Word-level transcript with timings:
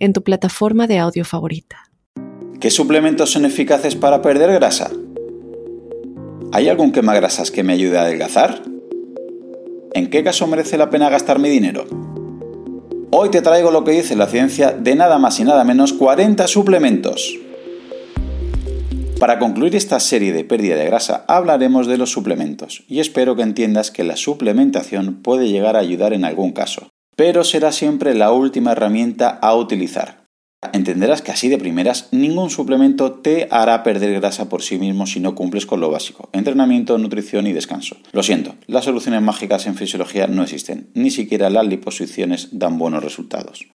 en 0.00 0.14
tu 0.14 0.22
plataforma 0.22 0.86
de 0.86 0.98
audio 0.98 1.24
favorita. 1.24 1.84
¿Qué 2.58 2.70
suplementos 2.70 3.30
son 3.30 3.44
eficaces 3.44 3.94
para 3.94 4.22
perder 4.22 4.52
grasa? 4.52 4.90
¿Hay 6.52 6.68
algún 6.68 6.90
quemagrasas 6.90 7.50
que 7.50 7.62
me 7.62 7.74
ayude 7.74 7.98
a 7.98 8.02
adelgazar? 8.02 8.62
¿En 9.92 10.10
qué 10.10 10.24
caso 10.24 10.46
merece 10.46 10.76
la 10.76 10.90
pena 10.90 11.10
gastar 11.10 11.38
mi 11.38 11.48
dinero? 11.48 11.84
Hoy 13.12 13.30
te 13.30 13.42
traigo 13.42 13.70
lo 13.70 13.84
que 13.84 13.92
dice 13.92 14.16
la 14.16 14.26
ciencia 14.26 14.72
de 14.72 14.94
nada 14.94 15.18
más 15.18 15.38
y 15.38 15.44
nada 15.44 15.64
menos 15.64 15.92
40 15.92 16.46
suplementos. 16.48 17.38
Para 19.18 19.38
concluir 19.38 19.76
esta 19.76 20.00
serie 20.00 20.32
de 20.32 20.44
pérdida 20.44 20.76
de 20.76 20.86
grasa 20.86 21.24
hablaremos 21.28 21.86
de 21.86 21.98
los 21.98 22.10
suplementos 22.10 22.84
y 22.88 23.00
espero 23.00 23.36
que 23.36 23.42
entiendas 23.42 23.90
que 23.90 24.02
la 24.02 24.16
suplementación 24.16 25.22
puede 25.22 25.48
llegar 25.48 25.76
a 25.76 25.80
ayudar 25.80 26.14
en 26.14 26.24
algún 26.24 26.52
caso 26.52 26.90
pero 27.16 27.44
será 27.44 27.72
siempre 27.72 28.14
la 28.14 28.32
última 28.32 28.72
herramienta 28.72 29.28
a 29.28 29.54
utilizar. 29.54 30.20
Entenderás 30.72 31.22
que 31.22 31.30
así 31.32 31.48
de 31.48 31.56
primeras 31.56 32.08
ningún 32.12 32.50
suplemento 32.50 33.12
te 33.12 33.48
hará 33.50 33.82
perder 33.82 34.20
grasa 34.20 34.50
por 34.50 34.62
sí 34.62 34.78
mismo 34.78 35.06
si 35.06 35.18
no 35.18 35.34
cumples 35.34 35.64
con 35.64 35.80
lo 35.80 35.90
básico, 35.90 36.28
entrenamiento, 36.32 36.98
nutrición 36.98 37.46
y 37.46 37.54
descanso. 37.54 37.96
Lo 38.12 38.22
siento, 38.22 38.54
las 38.66 38.84
soluciones 38.84 39.22
mágicas 39.22 39.66
en 39.66 39.74
fisiología 39.74 40.26
no 40.26 40.42
existen, 40.42 40.90
ni 40.94 41.10
siquiera 41.10 41.48
las 41.48 41.66
liposiciones 41.66 42.48
dan 42.52 42.78
buenos 42.78 43.02
resultados. 43.02 43.68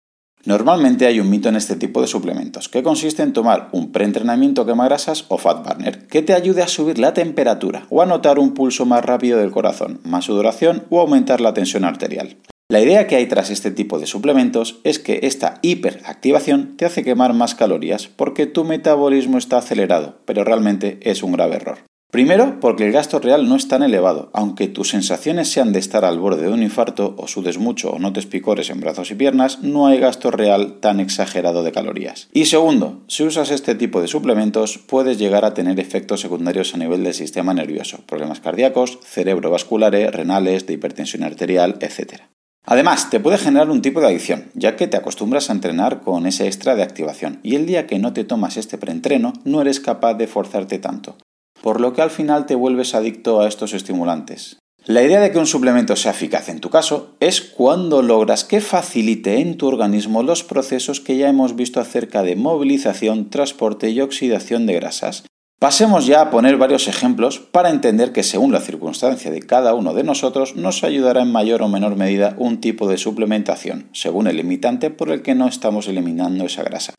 Normalmente 0.45 1.07
hay 1.07 1.19
un 1.19 1.31
mito 1.31 1.49
en 1.49 1.55
este 1.55 1.75
tipo 1.75 2.01
de 2.01 2.07
suplementos, 2.07 2.69
que 2.69 2.83
consiste 2.83 3.23
en 3.23 3.33
tomar 3.33 3.69
un 3.71 3.91
preentrenamiento 3.91 4.67
quemagrasas 4.67 5.25
o 5.29 5.39
fat 5.39 5.67
burner, 5.67 6.05
que 6.05 6.21
te 6.21 6.35
ayude 6.35 6.61
a 6.61 6.67
subir 6.67 6.99
la 6.99 7.15
temperatura 7.15 7.87
o 7.89 8.03
a 8.03 8.05
notar 8.05 8.37
un 8.37 8.53
pulso 8.53 8.85
más 8.85 9.03
rápido 9.03 9.39
del 9.39 9.49
corazón, 9.49 10.01
más 10.03 10.25
sudoración 10.25 10.83
o 10.91 11.01
aumentar 11.01 11.41
la 11.41 11.55
tensión 11.55 11.83
arterial. 11.83 12.37
La 12.67 12.81
idea 12.81 13.05
que 13.05 13.15
hay 13.15 13.27
tras 13.27 13.51
este 13.51 13.69
tipo 13.69 13.99
de 13.99 14.07
suplementos 14.07 14.79
es 14.83 14.97
que 14.97 15.19
esta 15.21 15.59
hiperactivación 15.61 16.77
te 16.77 16.85
hace 16.85 17.03
quemar 17.03 17.35
más 17.35 17.53
calorías 17.53 18.07
porque 18.07 18.47
tu 18.47 18.63
metabolismo 18.63 19.37
está 19.37 19.59
acelerado, 19.59 20.17
pero 20.25 20.43
realmente 20.43 20.97
es 21.03 21.21
un 21.21 21.33
grave 21.33 21.57
error. 21.57 21.77
Primero, 22.11 22.59
porque 22.59 22.85
el 22.87 22.91
gasto 22.91 23.19
real 23.19 23.47
no 23.47 23.55
es 23.55 23.67
tan 23.67 23.83
elevado, 23.83 24.31
aunque 24.33 24.67
tus 24.67 24.89
sensaciones 24.89 25.49
sean 25.49 25.73
de 25.73 25.79
estar 25.79 26.05
al 26.05 26.17
borde 26.17 26.41
de 26.43 26.51
un 26.51 26.63
infarto 26.63 27.13
o 27.19 27.27
sudes 27.27 27.59
mucho 27.59 27.91
o 27.91 27.99
notes 27.99 28.25
picores 28.25 28.71
en 28.71 28.79
brazos 28.79 29.11
y 29.11 29.15
piernas, 29.15 29.61
no 29.61 29.85
hay 29.85 29.99
gasto 29.99 30.31
real 30.31 30.79
tan 30.79 30.99
exagerado 30.99 31.61
de 31.61 31.71
calorías. 31.71 32.29
Y 32.33 32.45
segundo, 32.45 33.03
si 33.07 33.25
usas 33.25 33.51
este 33.51 33.75
tipo 33.75 34.01
de 34.01 34.07
suplementos 34.07 34.79
puedes 34.79 35.19
llegar 35.19 35.45
a 35.45 35.53
tener 35.53 35.79
efectos 35.79 36.21
secundarios 36.21 36.73
a 36.73 36.77
nivel 36.79 37.03
del 37.03 37.13
sistema 37.13 37.53
nervioso, 37.53 37.99
problemas 38.07 38.39
cardíacos, 38.39 38.97
cerebrovasculares, 39.03 40.11
renales, 40.11 40.65
de 40.65 40.73
hipertensión 40.73 41.23
arterial, 41.23 41.77
etc. 41.81 42.21
Además, 42.65 43.09
te 43.09 43.19
puede 43.19 43.37
generar 43.37 43.69
un 43.69 43.81
tipo 43.81 44.01
de 44.01 44.07
adicción, 44.07 44.49
ya 44.55 44.75
que 44.75 44.87
te 44.87 44.97
acostumbras 44.97 45.49
a 45.49 45.53
entrenar 45.53 46.01
con 46.01 46.25
ese 46.25 46.47
extra 46.47 46.75
de 46.75 46.83
activación 46.83 47.39
y 47.43 47.55
el 47.55 47.65
día 47.65 47.85
que 47.85 47.99
no 47.99 48.13
te 48.13 48.23
tomas 48.23 48.57
este 48.57 48.77
preentreno 48.77 49.33
no 49.43 49.61
eres 49.61 49.79
capaz 49.79 50.15
de 50.15 50.27
forzarte 50.27 50.79
tanto, 50.79 51.15
por 51.61 51.79
lo 51.79 51.93
que 51.93 52.01
al 52.01 52.09
final 52.09 52.45
te 52.45 52.55
vuelves 52.55 52.95
adicto 52.95 53.39
a 53.39 53.47
estos 53.47 53.73
estimulantes. 53.73 54.57
La 54.87 55.01
idea 55.01 55.19
de 55.19 55.31
que 55.31 55.39
un 55.39 55.47
suplemento 55.47 55.95
sea 55.95 56.11
eficaz 56.11 56.47
en 56.49 56.59
tu 56.59 56.69
caso 56.69 57.15
es 57.19 57.41
cuando 57.41 58.03
logras 58.03 58.43
que 58.43 58.61
facilite 58.61 59.39
en 59.39 59.57
tu 59.57 59.67
organismo 59.67 60.21
los 60.21 60.43
procesos 60.43 61.01
que 61.01 61.17
ya 61.17 61.27
hemos 61.27 61.55
visto 61.55 61.79
acerca 61.79 62.21
de 62.21 62.35
movilización, 62.35 63.31
transporte 63.31 63.89
y 63.89 64.01
oxidación 64.01 64.67
de 64.67 64.75
grasas, 64.75 65.23
Pasemos 65.65 66.05
ya 66.05 66.21
a 66.21 66.29
poner 66.29 66.57
varios 66.57 66.87
ejemplos 66.87 67.39
para 67.39 67.71
entender 67.71 68.11
que 68.11 68.21
según 68.21 68.51
la 68.51 68.59
circunstancia 68.59 69.31
de 69.31 69.39
cada 69.39 69.73
uno 69.73 69.95
de 69.95 70.03
nosotros 70.03 70.55
nos 70.55 70.83
ayudará 70.83 71.23
en 71.23 71.31
mayor 71.31 71.63
o 71.63 71.67
menor 71.67 71.95
medida 71.95 72.35
un 72.37 72.61
tipo 72.61 72.87
de 72.87 72.99
suplementación, 72.99 73.89
según 73.91 74.27
el 74.27 74.37
limitante 74.37 74.91
por 74.91 75.09
el 75.09 75.23
que 75.23 75.33
no 75.33 75.47
estamos 75.47 75.87
eliminando 75.87 76.45
esa 76.45 76.61
grasa. 76.61 76.93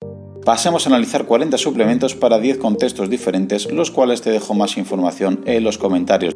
Pasemos 0.45 0.85
a 0.85 0.91
analizar 0.91 1.27
40 1.27 1.57
suplementos 1.59 2.17
para 2.17 2.41
10 2.41 2.59
contextos 2.59 3.09
diferentes, 3.09 3.71
los 3.71 3.93
cuales 3.93 4.21
te 4.21 4.31
dejo 4.31 4.53
más 4.53 4.77
información 4.79 5.43
en 5.47 5.63
los 5.63 5.79
comentarios. 5.79 6.35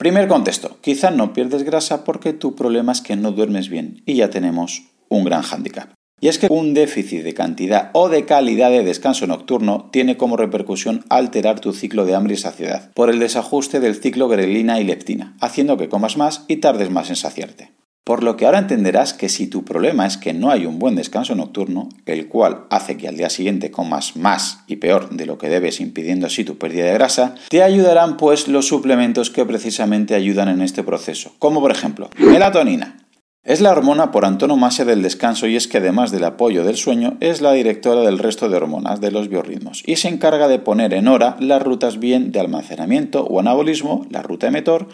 Primer 0.00 0.26
contexto, 0.26 0.76
quizá 0.80 1.12
no 1.12 1.32
pierdes 1.32 1.62
grasa 1.62 2.02
porque 2.02 2.32
tu 2.32 2.56
problema 2.56 2.90
es 2.90 3.00
que 3.00 3.14
no 3.14 3.30
duermes 3.30 3.68
bien 3.68 4.02
y 4.06 4.16
ya 4.16 4.28
tenemos 4.28 4.82
un 5.08 5.22
gran 5.22 5.42
hándicap. 5.42 5.92
Y 6.22 6.28
es 6.28 6.38
que 6.38 6.46
un 6.48 6.72
déficit 6.72 7.24
de 7.24 7.34
cantidad 7.34 7.90
o 7.94 8.08
de 8.08 8.24
calidad 8.24 8.70
de 8.70 8.84
descanso 8.84 9.26
nocturno 9.26 9.88
tiene 9.90 10.16
como 10.16 10.36
repercusión 10.36 11.04
alterar 11.08 11.58
tu 11.58 11.72
ciclo 11.72 12.04
de 12.04 12.14
hambre 12.14 12.34
y 12.34 12.36
saciedad, 12.36 12.92
por 12.94 13.10
el 13.10 13.18
desajuste 13.18 13.80
del 13.80 13.96
ciclo 13.96 14.28
grelina 14.28 14.80
y 14.80 14.84
leptina, 14.84 15.36
haciendo 15.40 15.76
que 15.76 15.88
comas 15.88 16.16
más 16.16 16.44
y 16.46 16.58
tardes 16.58 16.90
más 16.90 17.10
en 17.10 17.16
saciarte. 17.16 17.72
Por 18.04 18.22
lo 18.22 18.36
que 18.36 18.46
ahora 18.46 18.60
entenderás 18.60 19.14
que 19.14 19.28
si 19.28 19.48
tu 19.48 19.64
problema 19.64 20.06
es 20.06 20.16
que 20.16 20.32
no 20.32 20.52
hay 20.52 20.64
un 20.64 20.78
buen 20.78 20.94
descanso 20.94 21.34
nocturno, 21.34 21.88
el 22.06 22.28
cual 22.28 22.66
hace 22.70 22.96
que 22.96 23.08
al 23.08 23.16
día 23.16 23.28
siguiente 23.28 23.72
comas 23.72 24.14
más 24.14 24.60
y 24.68 24.76
peor 24.76 25.10
de 25.10 25.26
lo 25.26 25.38
que 25.38 25.48
debes 25.48 25.80
impidiendo 25.80 26.28
así 26.28 26.44
tu 26.44 26.56
pérdida 26.56 26.84
de 26.84 26.94
grasa, 26.94 27.34
te 27.48 27.64
ayudarán 27.64 28.16
pues 28.16 28.46
los 28.46 28.68
suplementos 28.68 29.30
que 29.30 29.44
precisamente 29.44 30.14
ayudan 30.14 30.48
en 30.48 30.62
este 30.62 30.84
proceso, 30.84 31.34
como 31.40 31.60
por 31.60 31.72
ejemplo 31.72 32.10
melatonina, 32.16 33.02
es 33.44 33.60
la 33.60 33.72
hormona 33.72 34.12
por 34.12 34.24
antonomasia 34.24 34.84
del 34.84 35.02
descanso 35.02 35.48
y 35.48 35.56
es 35.56 35.66
que 35.66 35.78
además 35.78 36.12
del 36.12 36.24
apoyo 36.24 36.64
del 36.64 36.76
sueño 36.76 37.16
es 37.20 37.40
la 37.40 37.52
directora 37.52 38.02
del 38.02 38.18
resto 38.18 38.48
de 38.48 38.56
hormonas 38.56 39.00
de 39.00 39.10
los 39.10 39.28
biorritmos 39.28 39.82
y 39.84 39.96
se 39.96 40.08
encarga 40.08 40.46
de 40.46 40.60
poner 40.60 40.94
en 40.94 41.08
hora 41.08 41.36
las 41.40 41.60
rutas 41.62 41.98
bien 41.98 42.30
de 42.30 42.40
almacenamiento 42.40 43.24
o 43.24 43.40
anabolismo, 43.40 44.06
la 44.10 44.22
ruta 44.22 44.46
emetor, 44.46 44.88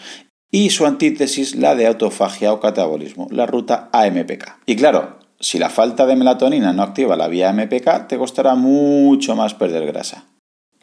y 0.51 0.71
su 0.71 0.87
antítesis 0.87 1.57
la 1.57 1.75
de 1.75 1.87
autofagia 1.87 2.53
o 2.55 2.61
catabolismo, 2.61 3.29
la 3.31 3.45
ruta 3.45 3.91
AMPK. 3.93 4.61
Y 4.65 4.77
claro, 4.77 5.19
si 5.41 5.59
la 5.59 5.69
falta 5.69 6.07
de 6.07 6.17
melatonina 6.17 6.73
no 6.73 6.83
activa 6.83 7.17
la 7.17 7.29
vía 7.29 7.51
AMPK, 7.51 8.09
te 8.09 8.17
costará 8.17 8.55
mucho 8.55 9.37
más 9.37 9.53
perder 9.53 9.87
grasa. 9.87 10.25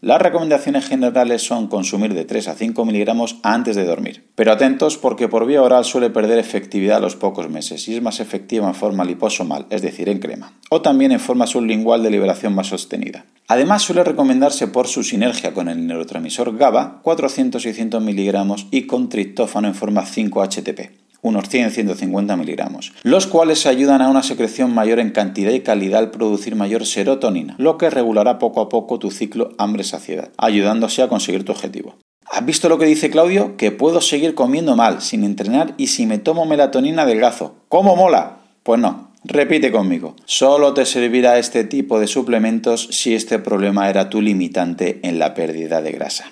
Las 0.02 0.22
recomendaciones 0.22 0.88
generales 0.88 1.42
son 1.42 1.68
consumir 1.68 2.14
de 2.14 2.26
3 2.26 2.50
a 2.50 2.54
5 2.56 2.84
miligramos 2.86 3.38
antes 3.44 3.78
de 3.78 3.86
dormir, 3.86 4.26
pero 4.36 4.52
atentos 4.52 4.98
porque 4.98 5.30
por 5.30 5.46
vía 5.46 5.62
oral 5.62 5.86
suele 5.86 6.10
perder 6.10 6.38
efectividad 6.38 6.98
a 6.98 7.00
los 7.00 7.16
pocos 7.16 7.50
meses 7.50 7.88
y 7.88 7.96
es 7.96 8.02
más 8.02 8.20
efectiva 8.20 8.68
en 8.68 8.76
forma 8.76 9.06
liposomal, 9.06 9.66
es 9.70 9.82
decir, 9.82 10.10
en 10.10 10.20
crema, 10.20 10.54
o 10.70 10.82
también 10.82 11.14
en 11.14 11.22
forma 11.22 11.48
sublingual 11.48 12.04
de 12.04 12.12
liberación 12.12 12.54
más 12.54 12.68
sostenida. 12.68 13.26
Además 13.48 13.84
suele 13.84 14.04
recomendarse 14.04 14.68
por 14.68 14.88
su 14.88 15.02
sinergia 15.02 15.54
con 15.54 15.70
el 15.70 15.88
neurotransmisor 15.88 16.58
GABA 16.58 17.02
400-600 17.02 18.02
miligramos 18.02 18.68
y 18.72 18.88
con 18.88 19.08
triptófano 19.08 19.70
en 19.70 19.76
forma 19.76 20.04
5-HTP 20.04 21.05
unos 21.26 21.50
100-150 21.50 22.38
miligramos, 22.38 22.94
los 23.04 23.26
cuales 23.28 23.66
ayudan 23.66 24.02
a 24.02 24.10
una 24.10 24.24
secreción 24.24 24.74
mayor 24.74 25.00
en 25.00 25.10
cantidad 25.10 25.52
y 25.52 25.62
calidad 25.62 26.00
al 26.00 26.12
producir 26.12 26.56
mayor 26.56 26.86
serotonina, 26.86 27.56
lo 27.58 27.78
que 27.78 27.90
regulará 27.90 28.38
poco 28.38 28.62
a 28.62 28.70
poco 28.70 29.00
tu 29.00 29.12
ciclo 29.12 29.50
hambre-saciedad, 29.58 30.30
ayudándose 30.38 31.02
a 31.02 31.08
conseguir 31.08 31.44
tu 31.44 31.52
objetivo. 31.52 31.96
¿Has 32.30 32.46
visto 32.46 32.70
lo 32.70 32.78
que 32.78 32.86
dice 32.86 33.10
Claudio? 33.10 33.58
Que 33.58 33.72
puedo 33.72 34.02
seguir 34.02 34.36
comiendo 34.36 34.76
mal, 34.76 35.02
sin 35.02 35.24
entrenar 35.24 35.74
y 35.78 35.88
si 35.88 36.06
me 36.06 36.18
tomo 36.18 36.46
melatonina 36.46 37.06
delgazo. 37.06 37.56
¿Cómo 37.70 37.96
mola? 37.96 38.38
Pues 38.64 38.80
no, 38.80 39.06
Repite 39.28 39.72
conmigo, 39.72 40.16
solo 40.26 40.76
te 40.76 40.86
servirá 40.86 41.40
este 41.40 41.64
tipo 41.64 42.00
de 42.00 42.06
suplementos 42.06 42.88
si 42.92 43.16
este 43.16 43.40
problema 43.40 43.90
era 43.90 44.08
tu 44.08 44.22
limitante 44.22 45.00
en 45.02 45.18
la 45.18 45.34
pérdida 45.34 45.82
de 45.82 45.92
grasa. 45.92 46.26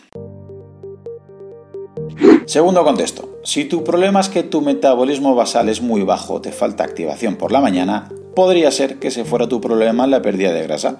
Segundo 2.45 2.83
contexto, 2.83 3.39
si 3.43 3.65
tu 3.65 3.83
problema 3.83 4.19
es 4.19 4.27
que 4.27 4.43
tu 4.43 4.61
metabolismo 4.61 5.33
basal 5.33 5.69
es 5.69 5.81
muy 5.81 6.03
bajo, 6.03 6.41
te 6.41 6.51
falta 6.51 6.83
activación 6.83 7.37
por 7.37 7.51
la 7.51 7.61
mañana, 7.61 8.09
podría 8.35 8.69
ser 8.71 8.99
que 8.99 9.11
se 9.11 9.23
fuera 9.23 9.47
tu 9.47 9.61
problema 9.61 10.07
la 10.07 10.21
pérdida 10.21 10.51
de 10.51 10.63
grasa. 10.63 10.99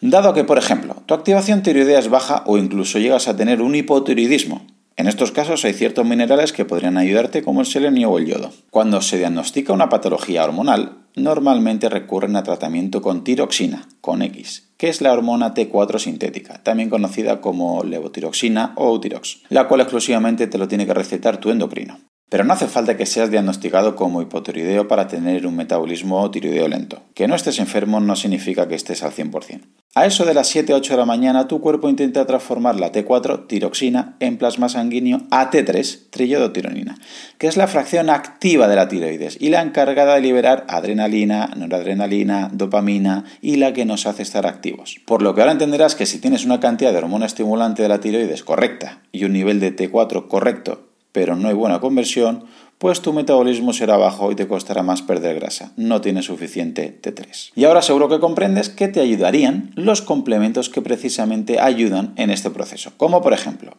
Dado 0.00 0.32
que, 0.32 0.44
por 0.44 0.56
ejemplo, 0.56 0.94
tu 1.04 1.14
activación 1.14 1.62
tiroidea 1.62 1.98
es 1.98 2.08
baja 2.08 2.44
o 2.46 2.56
incluso 2.56 2.98
llegas 2.98 3.28
a 3.28 3.36
tener 3.36 3.60
un 3.60 3.74
hipotiroidismo, 3.74 4.66
en 4.96 5.08
estos 5.08 5.30
casos 5.30 5.64
hay 5.64 5.74
ciertos 5.74 6.06
minerales 6.06 6.52
que 6.52 6.64
podrían 6.64 6.96
ayudarte 6.96 7.42
como 7.42 7.60
el 7.60 7.66
selenio 7.66 8.10
o 8.10 8.18
el 8.18 8.26
yodo. 8.26 8.50
Cuando 8.70 9.02
se 9.02 9.18
diagnostica 9.18 9.74
una 9.74 9.90
patología 9.90 10.42
hormonal, 10.42 11.04
normalmente 11.14 11.88
recurren 11.88 12.34
a 12.36 12.42
tratamiento 12.42 13.02
con 13.02 13.22
tiroxina, 13.22 13.88
con 14.00 14.22
X, 14.22 14.70
que 14.78 14.88
es 14.88 15.02
la 15.02 15.12
hormona 15.12 15.52
T4 15.54 15.98
sintética, 15.98 16.62
también 16.62 16.88
conocida 16.88 17.42
como 17.42 17.84
levotiroxina 17.84 18.72
o 18.76 18.88
Eutirox, 18.88 19.42
la 19.50 19.68
cual 19.68 19.82
exclusivamente 19.82 20.46
te 20.46 20.58
lo 20.58 20.66
tiene 20.66 20.86
que 20.86 20.94
recetar 20.94 21.38
tu 21.38 21.50
endocrino. 21.50 21.98
Pero 22.28 22.42
no 22.42 22.52
hace 22.52 22.66
falta 22.66 22.96
que 22.96 23.06
seas 23.06 23.30
diagnosticado 23.30 23.94
como 23.94 24.20
hipotiroideo 24.20 24.88
para 24.88 25.06
tener 25.06 25.46
un 25.46 25.54
metabolismo 25.54 26.28
tiroideo 26.30 26.66
lento. 26.66 27.02
Que 27.14 27.28
no 27.28 27.36
estés 27.36 27.60
enfermo 27.60 28.00
no 28.00 28.16
significa 28.16 28.66
que 28.66 28.74
estés 28.74 29.04
al 29.04 29.12
100%. 29.12 29.60
A 29.94 30.04
eso 30.04 30.26
de 30.26 30.34
las 30.34 30.54
7-8 30.54 30.90
de 30.90 30.96
la 30.98 31.06
mañana, 31.06 31.48
tu 31.48 31.62
cuerpo 31.62 31.88
intenta 31.88 32.26
transformar 32.26 32.78
la 32.78 32.92
T4, 32.92 33.46
tiroxina, 33.46 34.16
en 34.20 34.36
plasma 34.36 34.68
sanguíneo 34.68 35.22
a 35.30 35.50
T3, 35.50 36.10
triiodotironina, 36.10 36.98
que 37.38 37.46
es 37.46 37.56
la 37.56 37.66
fracción 37.66 38.10
activa 38.10 38.68
de 38.68 38.76
la 38.76 38.88
tiroides 38.88 39.38
y 39.40 39.48
la 39.48 39.62
encargada 39.62 40.16
de 40.16 40.20
liberar 40.20 40.66
adrenalina, 40.68 41.50
noradrenalina, 41.56 42.50
dopamina 42.52 43.24
y 43.40 43.56
la 43.56 43.72
que 43.72 43.86
nos 43.86 44.04
hace 44.04 44.22
estar 44.22 44.46
activos. 44.46 45.00
Por 45.06 45.22
lo 45.22 45.34
que 45.34 45.40
ahora 45.40 45.52
entenderás 45.52 45.94
que 45.94 46.04
si 46.04 46.18
tienes 46.18 46.44
una 46.44 46.60
cantidad 46.60 46.92
de 46.92 46.98
hormona 46.98 47.24
estimulante 47.24 47.82
de 47.82 47.88
la 47.88 48.00
tiroides 48.00 48.44
correcta 48.44 49.00
y 49.12 49.24
un 49.24 49.32
nivel 49.32 49.60
de 49.60 49.74
T4 49.74 50.28
correcto 50.28 50.85
pero 51.16 51.34
no 51.34 51.48
hay 51.48 51.54
buena 51.54 51.80
conversión, 51.80 52.44
pues 52.76 53.00
tu 53.00 53.14
metabolismo 53.14 53.72
será 53.72 53.96
bajo 53.96 54.30
y 54.30 54.34
te 54.34 54.46
costará 54.46 54.82
más 54.82 55.00
perder 55.00 55.36
grasa. 55.36 55.72
No 55.78 56.02
tienes 56.02 56.26
suficiente 56.26 57.00
T3. 57.00 57.52
Y 57.54 57.64
ahora 57.64 57.80
seguro 57.80 58.10
que 58.10 58.20
comprendes 58.20 58.68
que 58.68 58.88
te 58.88 59.00
ayudarían 59.00 59.72
los 59.76 60.02
complementos 60.02 60.68
que 60.68 60.82
precisamente 60.82 61.58
ayudan 61.58 62.12
en 62.16 62.28
este 62.28 62.50
proceso, 62.50 62.92
como 62.98 63.22
por 63.22 63.32
ejemplo 63.32 63.78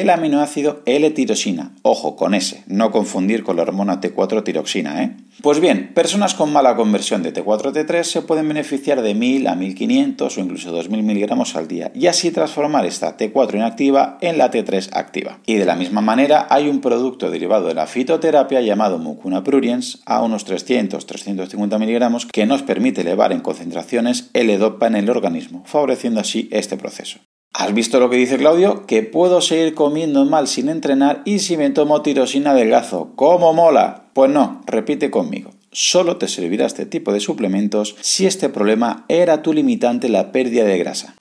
el 0.00 0.08
aminoácido 0.08 0.80
L-tirosina, 0.86 1.72
ojo 1.82 2.16
con 2.16 2.32
ese, 2.32 2.64
no 2.66 2.90
confundir 2.90 3.44
con 3.44 3.56
la 3.56 3.62
hormona 3.62 4.00
T4-tiroxina, 4.00 5.02
¿eh? 5.02 5.16
Pues 5.42 5.60
bien, 5.60 5.92
personas 5.92 6.32
con 6.32 6.50
mala 6.50 6.76
conversión 6.76 7.22
de 7.22 7.34
T4-T3 7.34 8.02
se 8.04 8.22
pueden 8.22 8.48
beneficiar 8.48 9.02
de 9.02 9.14
1000 9.14 9.48
a 9.48 9.54
1500 9.54 10.34
o 10.34 10.40
incluso 10.40 10.72
2000 10.72 11.02
miligramos 11.02 11.56
al 11.56 11.68
día 11.68 11.92
y 11.94 12.06
así 12.06 12.30
transformar 12.30 12.86
esta 12.86 13.18
T4 13.18 13.54
inactiva 13.54 14.16
en 14.22 14.38
la 14.38 14.50
T3 14.50 14.88
activa. 14.94 15.40
Y 15.44 15.56
de 15.56 15.66
la 15.66 15.76
misma 15.76 16.00
manera 16.00 16.46
hay 16.48 16.70
un 16.70 16.80
producto 16.80 17.30
derivado 17.30 17.68
de 17.68 17.74
la 17.74 17.86
fitoterapia 17.86 18.62
llamado 18.62 18.96
Mucuna 18.98 19.44
pruriens 19.44 20.00
a 20.06 20.22
unos 20.22 20.46
300-350 20.46 21.78
miligramos 21.78 22.24
que 22.24 22.46
nos 22.46 22.62
permite 22.62 23.02
elevar 23.02 23.32
en 23.32 23.40
concentraciones 23.40 24.30
L-Dopa 24.32 24.86
en 24.86 24.96
el 24.96 25.10
organismo, 25.10 25.64
favoreciendo 25.66 26.20
así 26.20 26.48
este 26.50 26.78
proceso. 26.78 27.18
¿Has 27.54 27.74
visto 27.74 28.00
lo 28.00 28.08
que 28.08 28.16
dice 28.16 28.38
Claudio? 28.38 28.86
Que 28.86 29.02
puedo 29.02 29.42
seguir 29.42 29.74
comiendo 29.74 30.24
mal 30.24 30.48
sin 30.48 30.70
entrenar 30.70 31.20
y 31.26 31.40
si 31.40 31.58
me 31.58 31.68
tomo 31.68 32.00
tirosina 32.00 32.54
gazo. 32.54 33.10
¿Cómo 33.14 33.52
mola? 33.52 34.04
Pues 34.14 34.30
no, 34.30 34.62
repite 34.66 35.10
conmigo. 35.10 35.50
Solo 35.70 36.16
te 36.16 36.28
servirá 36.28 36.64
este 36.64 36.86
tipo 36.86 37.12
de 37.12 37.20
suplementos 37.20 37.94
si 38.00 38.26
este 38.26 38.48
problema 38.48 39.04
era 39.08 39.42
tu 39.42 39.52
limitante 39.52 40.08
la 40.08 40.32
pérdida 40.32 40.64
de 40.64 40.78
grasa. 40.78 41.14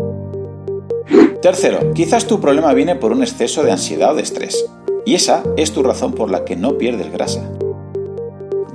Tercero, 1.42 1.94
quizás 1.94 2.28
tu 2.28 2.40
problema 2.40 2.74
viene 2.74 2.96
por 2.96 3.12
un 3.12 3.24
exceso 3.24 3.64
de 3.64 3.72
ansiedad 3.72 4.12
o 4.12 4.16
de 4.16 4.22
estrés. 4.22 4.66
Y 5.06 5.16
esa 5.16 5.44
es 5.58 5.74
tu 5.74 5.84
razón 5.84 6.14
por 6.14 6.32
la 6.32 6.46
que 6.46 6.56
no 6.56 6.78
pierdes 6.78 7.12
grasa. 7.12 7.44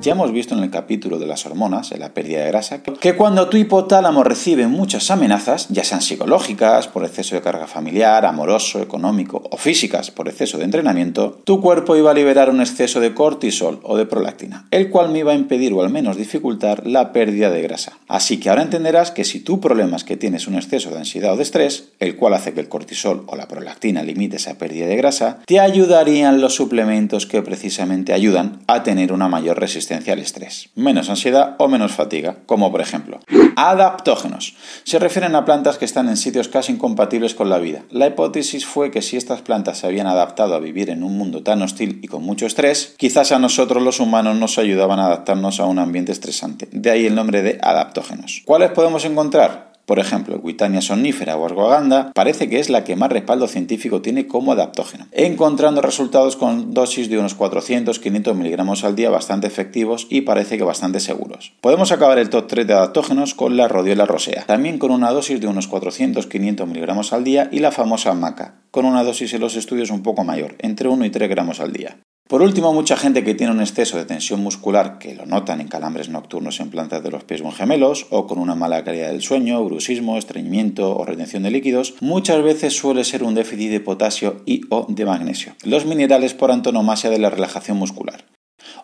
Ya 0.03 0.13
hemos 0.13 0.31
visto 0.31 0.55
en 0.55 0.63
el 0.63 0.71
capítulo 0.71 1.19
de 1.19 1.27
las 1.27 1.47
hormonas, 1.47 1.91
en 1.91 2.01
la 2.01 2.13
pérdida 2.13 2.41
de 2.41 2.49
grasa, 2.49 2.83
que 2.83 3.17
cuando 3.17 3.49
tu 3.49 3.57
hipotálamo 3.57 4.23
recibe 4.23 4.67
muchas 4.67 5.11
amenazas, 5.11 5.69
ya 5.71 5.85
sean 5.85 6.03
psicológicas, 6.03 6.87
por 6.87 7.05
exceso 7.05 7.35
de 7.35 7.41
carga 7.41 7.67
familiar, 7.67 8.27
amoroso, 8.27 8.81
económico 8.81 9.43
o 9.51 9.57
físicas, 9.57 10.11
por 10.11 10.29
exceso 10.29 10.59
de 10.59 10.65
entrenamiento, 10.65 11.41
tu 11.45 11.61
cuerpo 11.63 11.97
iba 11.97 12.11
a 12.11 12.15
liberar 12.15 12.51
un 12.51 12.61
exceso 12.61 13.01
de 13.01 13.15
cortisol 13.15 13.81
o 13.83 13.97
de 13.97 14.05
prolactina, 14.05 14.69
el 14.71 14.91
cual 14.91 15.11
me 15.11 15.21
iba 15.21 15.33
a 15.33 15.35
impedir 15.37 15.73
o 15.73 15.83
al 15.83 15.91
menos 15.91 16.19
dificultar 16.19 16.87
la 16.87 17.13
pérdida 17.13 17.51
de 17.51 17.63
grasa. 17.63 17.99
Así 18.07 18.39
que 18.39 18.51
ahora 18.51 18.63
entenderás 18.63 19.11
que 19.11 19.25
si 19.25 19.41
tu 19.41 19.61
problema 19.61 19.97
es 19.97 20.05
que 20.05 20.19
tienes 20.19 20.47
un 20.47 20.57
exceso 20.57 20.91
de 20.91 20.99
ansiedad 20.99 21.33
o 21.33 21.37
de 21.37 21.43
estrés, 21.43 21.93
el 22.01 22.17
cual 22.17 22.35
hace 22.35 22.53
que 22.53 22.61
el 22.61 22.69
cortisol 22.69 23.25
o 23.27 23.35
la 23.35 23.49
prolactina 23.49 24.03
limite 24.03 24.37
esa 24.37 24.59
pérdida 24.59 24.87
de 24.87 24.97
grasa, 24.97 25.39
te 25.47 25.59
ayudarían 25.59 26.41
los 26.41 26.55
suplementos 26.55 27.27
que 27.27 27.43
precisamente 27.43 28.13
ayudan 28.13 28.61
a 28.67 28.83
tener 28.83 29.13
una 29.13 29.29
mayor 29.29 29.59
resistencia 29.59 29.86
al 29.94 30.19
estrés, 30.19 30.71
menos 30.75 31.09
ansiedad 31.09 31.56
o 31.59 31.69
menos 31.69 31.93
fatiga, 31.93 32.37
como 32.47 32.71
por 32.71 32.81
ejemplo 32.81 33.21
adaptógenos. 33.56 34.55
Se 34.85 34.99
refieren 34.99 35.35
a 35.35 35.44
plantas 35.44 35.79
que 35.79 35.87
están 35.87 36.09
en 36.09 36.17
sitios 36.17 36.49
casi 36.49 36.73
incompatibles 36.73 37.35
con 37.35 37.49
la 37.49 37.59
vida. 37.59 37.83
La 37.91 38.06
hipótesis 38.06 38.67
fue 38.67 38.91
que 38.91 39.03
si 39.03 39.17
estas 39.17 39.41
plantas 39.41 39.79
se 39.79 39.87
habían 39.87 40.06
adaptado 40.06 40.55
a 40.55 40.61
vivir 40.61 40.91
en 40.91 41.03
un 41.03 41.17
mundo 41.17 41.43
tan 41.43 41.62
hostil 41.62 41.99
y 42.03 42.06
con 42.06 42.23
mucho 42.23 42.47
estrés, 42.47 42.94
quizás 42.99 43.33
a 43.33 43.38
nosotros 43.38 43.83
los 43.83 43.99
humanos 43.99 44.37
nos 44.37 44.59
ayudaban 44.59 45.00
a 45.00 45.06
adaptarnos 45.06 45.59
a 45.59 45.65
un 45.65 45.79
ambiente 45.79 46.12
estresante. 46.12 46.69
De 46.71 46.91
ahí 46.91 47.06
el 47.06 47.15
nombre 47.15 47.43
de 47.43 47.59
adaptógenos. 47.62 48.43
¿Cuáles 48.44 48.71
podemos 48.71 49.05
encontrar? 49.05 49.75
Por 49.87 50.00
ejemplo, 50.00 50.41
Guitania 50.43 50.81
somnífera 50.81 51.37
o 51.37 51.47
Argoganda 51.47 52.11
parece 52.12 52.49
que 52.49 52.59
es 52.59 52.71
la 52.71 52.83
que 52.83 52.97
más 52.97 53.11
respaldo 53.11 53.47
científico 53.47 54.03
tiene 54.03 54.27
como 54.27 54.50
adaptógeno, 54.50 55.06
encontrando 55.12 55.81
resultados 55.81 56.35
con 56.35 56.75
dosis 56.75 57.09
de 57.09 57.19
unos 57.19 57.38
400-500 57.38 58.35
miligramos 58.35 58.83
al 58.83 58.97
día 58.97 59.11
bastante 59.11 59.47
efectivos 59.47 60.09
y 60.11 60.23
parece 60.23 60.59
que 60.59 60.65
bastante 60.65 60.99
seguros. 60.99 61.53
Podemos 61.61 61.93
acabar 61.93 62.19
el 62.19 62.31
top 62.31 62.49
3 62.49 62.67
de 62.67 62.73
adaptógenos 62.73 63.35
con 63.35 63.56
la 63.56 63.69
Rhodiola 63.69 64.06
rosea, 64.06 64.44
también 64.44 64.79
con 64.79 64.91
una 64.91 65.12
dosis 65.12 65.41
de 65.41 65.47
unos 65.47 65.71
400-500 65.71 66.67
miligramos 66.67 67.12
al 67.12 67.23
día 67.23 67.49
y 67.53 67.61
la 67.61 67.71
famosa 67.71 68.12
maca, 68.15 68.56
con 68.73 68.87
una 68.87 69.05
dosis 69.05 69.35
en 69.35 69.41
los 69.41 69.55
estudios 69.55 69.91
un 69.91 70.03
poco 70.03 70.25
mayor, 70.25 70.56
entre 70.59 70.88
1 70.88 71.05
y 71.05 71.11
3 71.11 71.31
gramos 71.31 71.61
al 71.61 71.73
día. 71.73 71.97
Por 72.28 72.43
último, 72.43 72.73
mucha 72.73 72.96
gente 72.96 73.23
que 73.23 73.34
tiene 73.34 73.52
un 73.52 73.61
exceso 73.61 73.96
de 73.99 74.05
tensión 74.05 74.43
muscular, 74.43 74.99
que 74.99 75.14
lo 75.14 75.26
notan 75.26 75.61
en 75.61 75.69
calambres 75.69 76.08
nocturnos 76.08 76.58
en 76.58 76.70
plantas 76.70 77.05
de 77.05 77.12
los 77.12 77.23
pies 77.23 77.40
o 77.40 77.44
en 77.44 77.52
gemelos, 77.52 78.08
o 78.11 78.26
con 78.26 78.40
una 78.40 78.56
mala 78.56 78.82
calidad 78.82 79.12
del 79.12 79.23
sueño, 79.23 79.64
bruxismo, 79.64 80.19
estreñimiento 80.19 80.96
o 80.96 81.05
retención 81.05 81.44
de 81.44 81.52
líquidos, 81.52 81.94
muchas 82.00 82.43
veces 82.43 82.76
suele 82.76 83.05
ser 83.05 83.23
un 83.23 83.37
déficit 83.37 83.70
de 83.70 83.81
potasio 83.81 84.43
y 84.44 84.62
o 84.70 84.87
de 84.88 85.05
magnesio, 85.05 85.55
los 85.62 85.87
minerales 85.87 86.34
por 86.34 86.50
antonomasia 86.50 87.11
de 87.11 87.20
la 87.20 87.31
relajación 87.31 87.76
muscular 87.76 88.25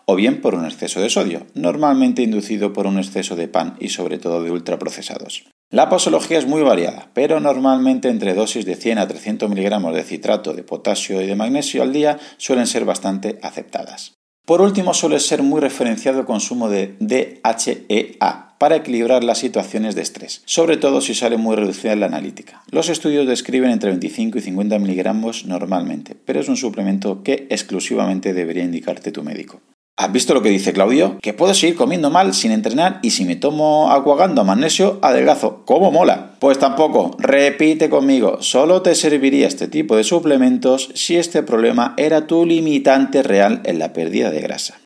o 0.05 0.15
bien 0.15 0.41
por 0.41 0.55
un 0.55 0.65
exceso 0.65 1.01
de 1.01 1.11
sodio, 1.11 1.47
normalmente 1.55 2.23
inducido 2.23 2.73
por 2.73 2.87
un 2.87 2.99
exceso 2.99 3.37
de 3.37 3.49
pan 3.49 3.77
y 3.79 3.89
sobre 3.89 4.19
todo 4.19 4.43
de 4.43 4.51
ultraprocesados. 4.51 5.45
La 5.73 5.89
posología 5.89 6.39
es 6.39 6.47
muy 6.47 6.61
variada, 6.61 7.09
pero 7.15 7.41
normalmente 7.41 8.11
entre 8.11 8.35
dosis 8.35 8.67
de 8.67 8.77
100 8.77 8.99
a 8.99 9.09
300 9.09 9.49
miligramos 9.49 9.95
de 9.95 10.03
citrato 10.03 10.53
de 10.53 10.63
potasio 10.63 11.23
y 11.23 11.27
de 11.27 11.35
magnesio 11.35 11.83
al 11.83 11.95
día 11.95 12.19
suelen 12.37 12.67
ser 12.67 12.85
bastante 12.85 13.39
aceptadas. 13.41 14.13
Por 14.45 14.61
último, 14.61 14.93
suele 14.93 15.19
ser 15.19 15.43
muy 15.43 15.63
referenciado 15.63 16.21
el 16.21 16.27
consumo 16.27 16.69
de 16.69 16.95
DHEA 17.01 18.57
para 18.59 18.77
equilibrar 18.77 19.25
las 19.25 19.39
situaciones 19.39 19.95
de 19.95 20.03
estrés, 20.03 20.43
sobre 20.45 20.77
todo 20.77 21.01
si 21.01 21.15
sale 21.15 21.39
muy 21.39 21.57
reducida 21.57 21.97
la 21.97 22.05
analítica. 22.05 22.63
Los 22.71 22.91
estudios 22.91 23.27
describen 23.27 23.71
entre 23.71 23.93
25 23.93 24.37
y 24.37 24.43
50 24.43 24.79
miligramos 24.79 25.47
normalmente, 25.47 26.15
pero 26.23 26.41
es 26.41 26.49
un 26.49 26.59
suplemento 26.59 27.23
que 27.23 27.47
exclusivamente 27.49 28.35
debería 28.35 28.63
indicarte 28.63 29.11
tu 29.11 29.23
médico. 29.23 29.63
¿Has 30.03 30.11
visto 30.11 30.35
lo 30.35 30.43
que 30.43 30.49
dice 30.49 30.73
Claudio? 30.73 31.17
Que 31.23 31.33
puedo 31.33 31.55
seguir 31.55 31.77
comiendo 31.77 32.11
mal 32.11 32.35
sin 32.35 32.51
entrenar 32.51 32.99
y 33.03 33.11
si 33.11 33.25
me 33.25 33.37
tomo 33.37 33.89
aguagando 33.93 34.43
magnesio, 34.43 34.99
adelgazo. 35.01 35.63
¿Cómo 35.65 35.93
mola? 35.93 36.33
Pues 36.41 36.59
tampoco. 36.59 37.15
Repite 37.21 37.89
conmigo. 37.89 38.39
Solo 38.41 38.83
te 38.83 38.97
serviría 38.97 39.47
este 39.47 39.69
tipo 39.69 39.95
de 39.95 40.03
suplementos 40.03 40.91
si 40.95 41.19
este 41.19 41.45
problema 41.45 41.95
era 41.97 42.27
tu 42.27 42.45
limitante 42.45 43.23
real 43.23 43.61
en 43.65 43.79
la 43.79 43.93
pérdida 43.93 44.33
de 44.33 44.41
grasa. 44.41 44.81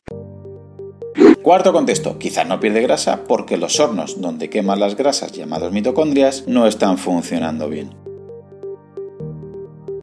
Cuarto 1.41 1.73
contexto, 1.73 2.19
quizás 2.19 2.47
no 2.47 2.59
pierde 2.59 2.81
grasa 2.81 3.21
porque 3.27 3.57
los 3.57 3.79
hornos 3.79 4.21
donde 4.21 4.51
queman 4.51 4.79
las 4.79 4.95
grasas 4.95 5.31
llamados 5.31 5.71
mitocondrias 5.71 6.43
no 6.45 6.67
están 6.67 6.99
funcionando 6.99 7.69
bien. 7.69 7.89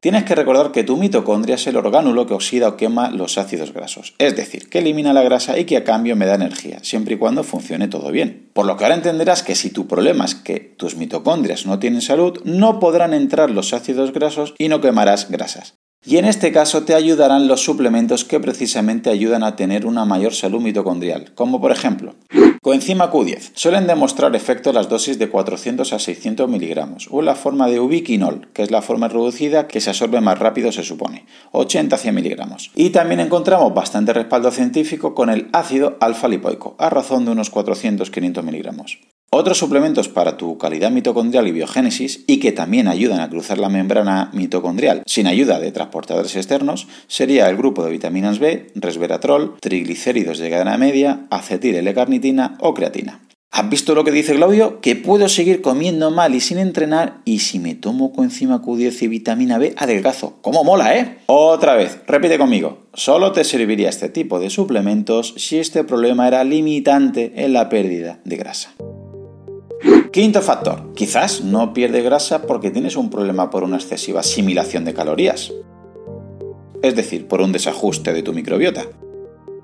Tienes 0.05 0.25
que 0.25 0.35
recordar 0.35 0.71
que 0.71 0.83
tu 0.83 0.97
mitocondria 0.97 1.55
es 1.55 1.65
el 1.65 1.77
orgánulo 1.77 2.27
que 2.27 2.35
oxida 2.35 2.67
o 2.67 2.77
quema 2.77 3.09
los 3.09 3.39
ácidos 3.39 3.73
grasos, 3.73 4.13
es 4.19 4.35
decir, 4.35 4.69
que 4.69 4.77
elimina 4.77 5.13
la 5.13 5.23
grasa 5.23 5.57
y 5.57 5.65
que 5.65 5.77
a 5.77 5.83
cambio 5.83 6.15
me 6.15 6.27
da 6.27 6.35
energía, 6.35 6.77
siempre 6.83 7.15
y 7.15 7.17
cuando 7.17 7.43
funcione 7.43 7.87
todo 7.87 8.11
bien. 8.11 8.51
Por 8.53 8.67
lo 8.67 8.77
que 8.77 8.83
ahora 8.83 8.97
entenderás 8.97 9.41
que 9.41 9.55
si 9.55 9.71
tu 9.71 9.87
problema 9.87 10.25
es 10.25 10.35
que 10.35 10.59
tus 10.59 10.95
mitocondrias 10.95 11.65
no 11.65 11.79
tienen 11.79 12.01
salud, 12.01 12.39
no 12.43 12.79
podrán 12.79 13.15
entrar 13.15 13.49
los 13.49 13.73
ácidos 13.73 14.13
grasos 14.13 14.53
y 14.59 14.67
no 14.67 14.79
quemarás 14.79 15.31
grasas. 15.31 15.73
Y 16.05 16.17
en 16.17 16.25
este 16.25 16.51
caso 16.51 16.83
te 16.83 16.93
ayudarán 16.93 17.47
los 17.47 17.61
suplementos 17.61 18.25
que 18.25 18.39
precisamente 18.39 19.09
ayudan 19.09 19.43
a 19.43 19.55
tener 19.55 19.85
una 19.85 20.05
mayor 20.05 20.33
salud 20.33 20.61
mitocondrial, 20.61 21.33
como 21.33 21.59
por 21.59 21.71
ejemplo 21.71 22.13
Coenzima 22.65 23.11
Q10. 23.11 23.51
Suelen 23.53 23.85
demostrar 23.85 24.35
efecto 24.35 24.73
las 24.73 24.89
dosis 24.89 25.19
de 25.19 25.29
400 25.29 25.93
a 25.93 25.99
600 25.99 26.49
miligramos 26.49 27.07
o 27.11 27.21
la 27.21 27.35
forma 27.35 27.67
de 27.67 27.79
ubiquinol, 27.79 28.47
que 28.53 28.63
es 28.63 28.71
la 28.71 28.81
forma 28.81 29.07
reducida 29.07 29.67
que 29.67 29.81
se 29.81 29.91
absorbe 29.91 30.19
más 30.19 30.39
rápido 30.39 30.71
se 30.71 30.81
supone, 30.81 31.27
80 31.51 31.95
a 31.95 31.99
100 31.99 32.15
miligramos. 32.15 32.71
Y 32.73 32.89
también 32.89 33.19
encontramos 33.19 33.71
bastante 33.75 34.13
respaldo 34.13 34.49
científico 34.49 35.13
con 35.13 35.29
el 35.29 35.47
ácido 35.53 35.97
alfa-lipoico, 35.99 36.75
a 36.79 36.89
razón 36.89 37.25
de 37.25 37.33
unos 37.33 37.51
400-500 37.51 38.41
miligramos. 38.41 38.97
Otros 39.31 39.57
suplementos 39.57 40.07
para 40.07 40.37
tu 40.37 40.57
calidad 40.57 40.91
mitocondrial 40.91 41.47
y 41.47 41.51
biogénesis 41.51 42.23
y 42.25 42.39
que 42.39 42.51
también 42.51 42.87
ayudan 42.87 43.19
a 43.19 43.29
cruzar 43.29 43.57
la 43.57 43.69
membrana 43.69 44.29
mitocondrial 44.33 45.03
sin 45.05 45.27
ayuda 45.27 45.59
de 45.59 45.71
transportadores 45.71 46.35
externos 46.35 46.87
sería 47.07 47.49
el 47.49 47.57
grupo 47.57 47.83
de 47.83 47.91
vitaminas 47.91 48.39
B, 48.39 48.71
resveratrol, 48.75 49.55
triglicéridos 49.59 50.37
de 50.37 50.49
cadena 50.49 50.77
media, 50.77 51.27
acetil 51.29 51.75
L-carnitina 51.75 52.57
o 52.61 52.73
creatina. 52.73 53.21
¿Has 53.51 53.69
visto 53.69 53.95
lo 53.95 54.03
que 54.03 54.11
dice 54.11 54.35
Claudio? 54.35 54.81
Que 54.81 54.97
puedo 54.97 55.29
seguir 55.29 55.61
comiendo 55.61 56.11
mal 56.11 56.35
y 56.35 56.41
sin 56.41 56.57
entrenar 56.57 57.21
y 57.23 57.39
si 57.39 57.57
me 57.57 57.73
tomo 57.73 58.11
coenzima 58.11 58.61
Q10 58.61 59.03
y 59.03 59.07
vitamina 59.07 59.57
B 59.57 59.73
adelgazo. 59.77 60.39
¿Cómo 60.41 60.65
mola, 60.65 60.97
eh? 60.97 61.19
Otra 61.27 61.75
vez, 61.75 61.99
repite 62.05 62.37
conmigo. 62.37 62.79
Solo 62.93 63.31
te 63.31 63.45
serviría 63.45 63.87
este 63.87 64.09
tipo 64.09 64.39
de 64.39 64.49
suplementos 64.49 65.35
si 65.37 65.57
este 65.59 65.85
problema 65.85 66.27
era 66.27 66.43
limitante 66.43 67.31
en 67.37 67.53
la 67.53 67.69
pérdida 67.69 68.19
de 68.25 68.35
grasa. 68.35 68.75
Quinto 70.11 70.41
factor. 70.41 70.93
Quizás 70.93 71.41
no 71.41 71.73
pierdes 71.73 72.03
grasa 72.03 72.43
porque 72.43 72.71
tienes 72.71 72.95
un 72.95 73.09
problema 73.09 73.49
por 73.49 73.63
una 73.63 73.77
excesiva 73.77 74.21
asimilación 74.21 74.85
de 74.85 74.93
calorías. 74.93 75.51
Es 76.81 76.95
decir, 76.95 77.27
por 77.27 77.41
un 77.41 77.51
desajuste 77.51 78.13
de 78.13 78.23
tu 78.23 78.33
microbiota 78.33 78.85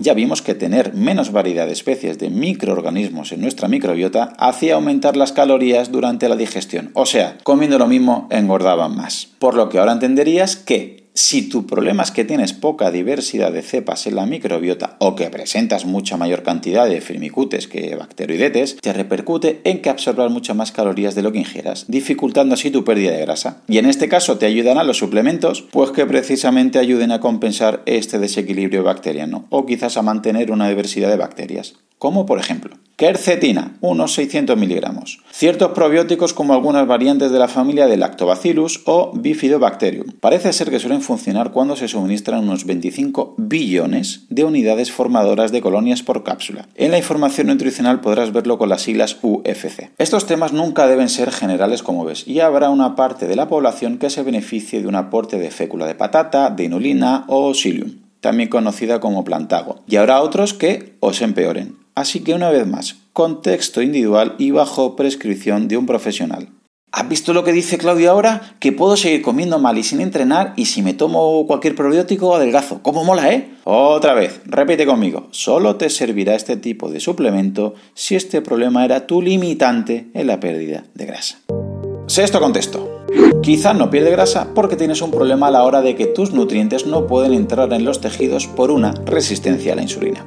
ya 0.01 0.13
vimos 0.15 0.41
que 0.41 0.55
tener 0.55 0.93
menos 0.95 1.31
variedad 1.31 1.67
de 1.67 1.73
especies 1.73 2.17
de 2.17 2.29
microorganismos 2.29 3.31
en 3.31 3.41
nuestra 3.41 3.67
microbiota 3.67 4.33
hacía 4.39 4.73
aumentar 4.73 5.15
las 5.15 5.31
calorías 5.31 5.91
durante 5.91 6.27
la 6.27 6.35
digestión. 6.35 6.89
O 6.93 7.05
sea, 7.05 7.37
comiendo 7.43 7.77
lo 7.77 7.87
mismo 7.87 8.27
engordaban 8.31 8.95
más. 8.95 9.27
Por 9.37 9.53
lo 9.55 9.69
que 9.69 9.77
ahora 9.77 9.91
entenderías 9.91 10.55
que 10.55 11.00
si 11.13 11.49
tu 11.49 11.67
problema 11.67 12.03
es 12.03 12.11
que 12.11 12.23
tienes 12.23 12.53
poca 12.53 12.89
diversidad 12.89 13.51
de 13.51 13.61
cepas 13.61 14.07
en 14.07 14.15
la 14.15 14.25
microbiota 14.25 14.95
o 14.99 15.15
que 15.15 15.29
presentas 15.29 15.85
mucha 15.85 16.15
mayor 16.15 16.43
cantidad 16.43 16.87
de 16.87 17.01
firmicutes 17.01 17.67
que 17.67 17.95
bacteroidetes, 17.95 18.77
te 18.77 18.93
repercute 18.93 19.61
en 19.65 19.81
que 19.81 19.89
absorbas 19.89 20.31
muchas 20.31 20.55
más 20.55 20.71
calorías 20.71 21.15
de 21.15 21.21
lo 21.21 21.31
que 21.31 21.39
ingieras, 21.39 21.85
dificultando 21.87 22.55
así 22.55 22.71
tu 22.71 22.83
pérdida 22.83 23.11
de 23.11 23.21
grasa. 23.21 23.61
Y 23.67 23.77
en 23.77 23.85
este 23.85 24.07
caso 24.07 24.37
te 24.37 24.45
ayudarán 24.45 24.87
los 24.87 24.97
suplementos, 24.97 25.63
pues 25.71 25.91
que 25.91 26.05
precisamente 26.05 26.79
ayuden 26.79 27.11
a 27.11 27.19
compensar 27.19 27.83
este 27.85 28.17
desequilibrio 28.17 28.83
bacteriano 28.83 29.45
o 29.49 29.65
quizás 29.65 29.97
a 29.97 30.01
mantener 30.01 30.51
una 30.51 30.69
diversidad 30.69 31.09
de 31.09 31.17
bacterias 31.17 31.75
como 32.01 32.25
por 32.25 32.39
ejemplo 32.39 32.77
quercetina, 33.01 33.77
unos 33.81 34.13
600 34.13 34.55
miligramos, 34.57 35.23
ciertos 35.31 35.71
probióticos 35.71 36.33
como 36.33 36.53
algunas 36.53 36.85
variantes 36.85 37.31
de 37.31 37.39
la 37.39 37.47
familia 37.47 37.87
de 37.87 37.97
Lactobacillus 37.97 38.83
o 38.85 39.11
Bifidobacterium. 39.15 40.11
Parece 40.19 40.53
ser 40.53 40.69
que 40.69 40.77
suelen 40.77 41.00
funcionar 41.01 41.51
cuando 41.51 41.75
se 41.75 41.87
suministran 41.87 42.43
unos 42.43 42.65
25 42.65 43.35
billones 43.37 44.25
de 44.29 44.43
unidades 44.43 44.91
formadoras 44.91 45.51
de 45.51 45.61
colonias 45.61 46.03
por 46.03 46.23
cápsula. 46.23 46.67
En 46.75 46.91
la 46.91 46.97
información 46.97 47.47
nutricional 47.47 48.01
podrás 48.01 48.31
verlo 48.31 48.57
con 48.57 48.69
las 48.69 48.83
siglas 48.83 49.17
UFC. 49.21 49.91
Estos 49.97 50.25
temas 50.25 50.53
nunca 50.53 50.87
deben 50.87 51.09
ser 51.09 51.31
generales 51.31 51.83
como 51.83 52.05
ves 52.05 52.27
y 52.27 52.39
habrá 52.39 52.69
una 52.69 52.95
parte 52.95 53.27
de 53.27 53.35
la 53.35 53.47
población 53.47 53.97
que 53.97 54.09
se 54.09 54.23
beneficie 54.23 54.81
de 54.81 54.87
un 54.87 54.95
aporte 54.95 55.37
de 55.37 55.51
fécula 55.51 55.85
de 55.85 55.95
patata, 55.95 56.49
de 56.49 56.65
inulina 56.65 57.25
o 57.27 57.53
psyllium 57.53 58.01
también 58.21 58.49
conocida 58.49 58.99
como 58.99 59.25
plantago, 59.25 59.81
y 59.87 59.97
habrá 59.97 60.21
otros 60.21 60.53
que 60.53 60.95
os 61.01 61.21
empeoren. 61.21 61.75
Así 61.95 62.21
que 62.21 62.33
una 62.33 62.49
vez 62.49 62.65
más, 62.65 62.95
contexto 63.11 63.81
individual 63.81 64.35
y 64.37 64.51
bajo 64.51 64.95
prescripción 64.95 65.67
de 65.67 65.75
un 65.75 65.85
profesional. 65.85 66.47
¿Has 66.93 67.07
visto 67.07 67.31
lo 67.31 67.45
que 67.45 67.53
dice 67.53 67.77
Claudio 67.77 68.11
ahora? 68.11 68.55
Que 68.59 68.73
puedo 68.73 68.97
seguir 68.97 69.21
comiendo 69.21 69.59
mal 69.59 69.77
y 69.77 69.83
sin 69.83 70.01
entrenar 70.01 70.51
y 70.57 70.65
si 70.65 70.81
me 70.81 70.93
tomo 70.93 71.47
cualquier 71.47 71.73
probiótico 71.73 72.35
adelgazo. 72.35 72.81
¿Cómo 72.83 73.05
mola, 73.05 73.31
eh? 73.31 73.49
Otra 73.63 74.13
vez, 74.13 74.41
repite 74.43 74.85
conmigo. 74.85 75.29
Solo 75.31 75.77
te 75.77 75.89
servirá 75.89 76.35
este 76.35 76.57
tipo 76.57 76.91
de 76.91 76.99
suplemento 76.99 77.75
si 77.93 78.17
este 78.17 78.41
problema 78.41 78.83
era 78.83 79.07
tu 79.07 79.21
limitante 79.21 80.09
en 80.13 80.27
la 80.27 80.41
pérdida 80.41 80.83
de 80.93 81.05
grasa. 81.05 81.39
Sexto 82.07 82.41
contexto. 82.41 83.05
Quizá 83.41 83.73
no 83.73 83.89
pierde 83.89 84.11
grasa 84.11 84.49
porque 84.53 84.75
tienes 84.75 85.01
un 85.01 85.11
problema 85.11 85.47
a 85.47 85.51
la 85.51 85.63
hora 85.63 85.81
de 85.81 85.95
que 85.95 86.07
tus 86.07 86.33
nutrientes 86.33 86.85
no 86.85 87.07
pueden 87.07 87.31
entrar 87.31 87.71
en 87.71 87.85
los 87.85 88.01
tejidos 88.01 88.47
por 88.47 88.69
una 88.69 88.93
resistencia 89.05 89.71
a 89.71 89.75
la 89.77 89.83
insulina. 89.83 90.25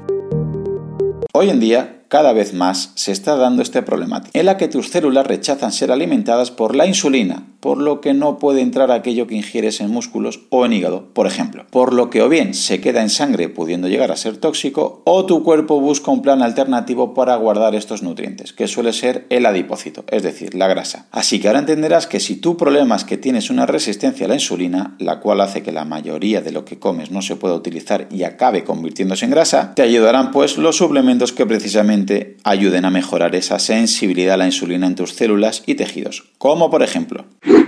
Hoy 1.35 1.51
en 1.51 1.61
día, 1.61 2.04
cada 2.15 2.33
vez 2.33 2.55
más 2.55 2.93
se 2.95 3.11
está 3.11 3.35
dando 3.35 3.61
este 3.61 3.83
problemática, 3.83 4.39
en 4.39 4.47
la 4.47 4.57
que 4.57 4.69
tus 4.69 4.89
células 4.91 5.27
rechazan 5.27 5.73
ser 5.73 5.91
alimentadas 5.91 6.53
por 6.53 6.77
la 6.77 6.87
insulina, 6.87 7.49
por 7.59 7.79
lo 7.79 8.01
que 8.01 8.15
no 8.15 8.39
puede 8.39 8.61
entrar 8.61 8.93
aquello 8.93 9.27
que 9.27 9.35
ingieres 9.35 9.81
en 9.81 9.91
músculos 9.91 10.43
o 10.51 10.65
en 10.65 10.75
hígado, 10.75 11.09
por 11.13 11.27
ejemplo. 11.27 11.67
Por 11.71 11.93
lo 11.93 12.11
que 12.11 12.23
o 12.23 12.29
bien 12.29 12.55
se 12.55 12.81
queda 12.81 13.03
en 13.03 13.11
sangre 13.11 13.49
pudiendo 13.49 13.89
llegar 13.89 14.13
a 14.13 14.17
ser 14.17 14.37
tóxico, 14.37 15.03
o 15.07 15.27
tu 15.27 15.43
cuerpo 15.43 15.81
busca 15.81 16.13
un 16.13 16.23
plan 16.23 16.41
alternativo 16.41 17.15
para 17.15 17.35
guardar 17.35 17.75
estos 17.75 18.05
nutrientes, 18.05 18.53
que 18.53 18.69
suele 18.69 18.93
ser 18.93 19.27
el 19.29 19.45
adipócito, 19.45 20.05
es 20.07 20.23
decir, 20.23 20.55
la 20.55 20.69
grasa. 20.69 21.09
Así 21.11 21.41
que 21.41 21.49
ahora 21.49 21.59
entenderás 21.59 22.07
que 22.07 22.21
si 22.21 22.37
tu 22.37 22.57
problema 22.57 22.95
es 22.95 23.03
que 23.03 23.17
tienes 23.17 23.51
una 23.51 23.67
resistencia 23.67 24.27
a 24.27 24.29
la 24.29 24.35
insulina, 24.35 24.95
la 25.01 25.19
cual 25.19 25.41
hace 25.41 25.65
que 25.65 25.73
la 25.73 25.85
mayoría 25.85 26.43
de 26.43 26.53
lo 26.53 26.65
que 26.65 26.79
comes 26.79 27.11
no 27.11 27.23
se 27.23 27.35
pueda 27.35 27.55
utilizar 27.55 28.07
y 28.13 28.23
acabe 28.23 28.63
convirtiéndose 28.63 29.25
en 29.25 29.33
grasa, 29.33 29.73
te 29.75 29.83
ayudarán 29.83 30.31
pues 30.31 30.59
los 30.59 30.77
suplementos 30.77 31.33
que 31.33 31.45
precisamente 31.45 32.04
ayuden 32.45 32.85
a 32.85 32.91
mejorar 32.91 33.35
esa 33.35 33.59
sensibilidad 33.59 34.35
a 34.35 34.39
la 34.39 34.47
insulina 34.47 34.87
en 34.87 34.95
tus 34.95 35.15
células 35.15 35.63
y 35.67 35.75
tejidos, 35.75 36.25
como 36.39 36.71
por 36.71 36.83
ejemplo 36.83 37.25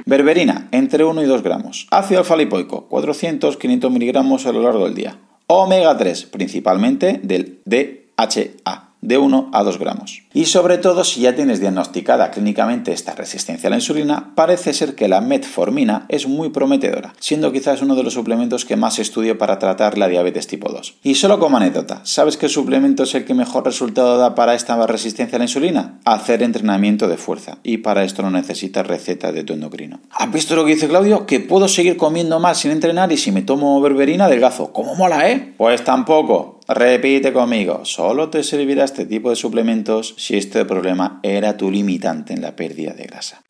Berberina, 0.07 0.69
entre 0.71 1.05
1 1.05 1.23
y 1.23 1.27
2 1.27 1.43
gramos. 1.43 1.87
Ácido 1.91 2.21
alfa-lipoico, 2.21 2.89
400-500 2.89 3.91
miligramos 3.91 4.47
a 4.47 4.53
lo 4.53 4.63
largo 4.63 4.85
del 4.85 4.95
día. 4.95 5.19
Omega 5.49 5.97
3, 5.97 6.25
principalmente 6.27 7.21
del 7.23 7.59
DHA 7.65 8.86
de 9.07 9.19
1 9.19 9.51
a 9.53 9.63
2 9.63 9.79
gramos. 9.79 10.23
Y 10.35 10.47
sobre 10.47 10.79
todo 10.79 11.05
si 11.05 11.21
ya 11.21 11.35
tienes 11.35 11.61
diagnosticada 11.61 12.31
clínicamente 12.31 12.93
esta 12.93 13.15
resistencia 13.15 13.69
a 13.69 13.71
la 13.71 13.77
insulina, 13.77 14.33
parece 14.35 14.73
ser 14.73 14.97
que 14.97 15.09
la 15.09 15.21
metformina 15.21 16.07
es 16.09 16.27
muy 16.27 16.51
prometedora, 16.51 17.15
siendo 17.21 17.53
quizás 17.53 17.83
uno 17.83 17.95
de 17.95 18.03
los 18.03 18.15
suplementos 18.15 18.65
que 18.65 18.77
más 18.77 18.99
estudio 18.99 19.39
para 19.39 19.59
tratar 19.59 19.97
la 19.97 20.09
diabetes 20.09 20.49
tipo 20.49 20.71
2. 20.71 20.97
Y 21.05 21.15
solo 21.15 21.39
como 21.39 21.57
anécdota, 21.57 22.01
¿sabes 22.03 22.37
qué 22.37 22.49
suplemento 22.49 23.05
es 23.05 23.15
el 23.15 23.25
que 23.25 23.35
mejor 23.35 23.65
resultado 23.65 24.19
da 24.19 24.35
para 24.35 24.55
esta 24.55 24.85
resistencia 24.87 25.37
a 25.37 25.39
la 25.39 25.45
insulina? 25.45 26.01
Hacer 26.05 26.43
entrenamiento 26.43 27.09
de 27.09 27.17
fuerza, 27.17 27.59
y 27.63 27.79
para 27.79 28.03
esto 28.03 28.23
no 28.23 28.31
necesitas 28.33 28.87
receta 28.87 29.31
de 29.31 29.45
tu 29.45 29.53
endocrino. 29.53 30.01
¿Has 30.11 30.33
visto 30.33 30.57
lo 30.57 30.65
que 30.65 30.75
dice 30.75 30.89
Claudio? 30.89 31.27
Que 31.27 31.39
puedo 31.39 31.69
seguir 31.69 31.97
comiendo 31.97 32.41
mal 32.41 32.57
sin 32.57 32.73
entrenar 32.73 33.13
y 33.13 33.17
si 33.17 33.31
me 33.31 33.43
tomo 33.43 33.81
berberina 33.81 34.29
delgazo. 34.29 34.73
¿Cómo 34.73 34.97
mola, 34.97 35.31
eh? 35.31 35.55
Pues 35.57 35.85
tampoco. 35.85 36.56
Repite 36.69 37.33
conmigo, 37.33 37.85
solo 37.85 38.29
te 38.29 38.43
servirá 38.43 38.85
este 38.85 39.07
tipo 39.07 39.31
de 39.31 39.37
suplementos 39.37 40.15
si 40.19 40.37
este 40.37 40.65
problema 40.65 41.21
era 41.23 41.57
tu 41.57 41.71
limitante 41.71 42.33
en 42.33 42.43
la 42.43 42.57
pérdida 42.57 42.93
de 42.93 43.05
grasa. 43.05 43.43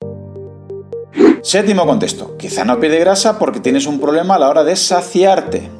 Séptimo 1.42 1.86
contexto, 1.86 2.36
quizá 2.36 2.66
no 2.66 2.78
pierde 2.78 2.98
grasa 2.98 3.38
porque 3.38 3.60
tienes 3.60 3.86
un 3.86 4.00
problema 4.00 4.34
a 4.34 4.38
la 4.38 4.50
hora 4.50 4.64
de 4.64 4.76
saciarte. 4.76 5.70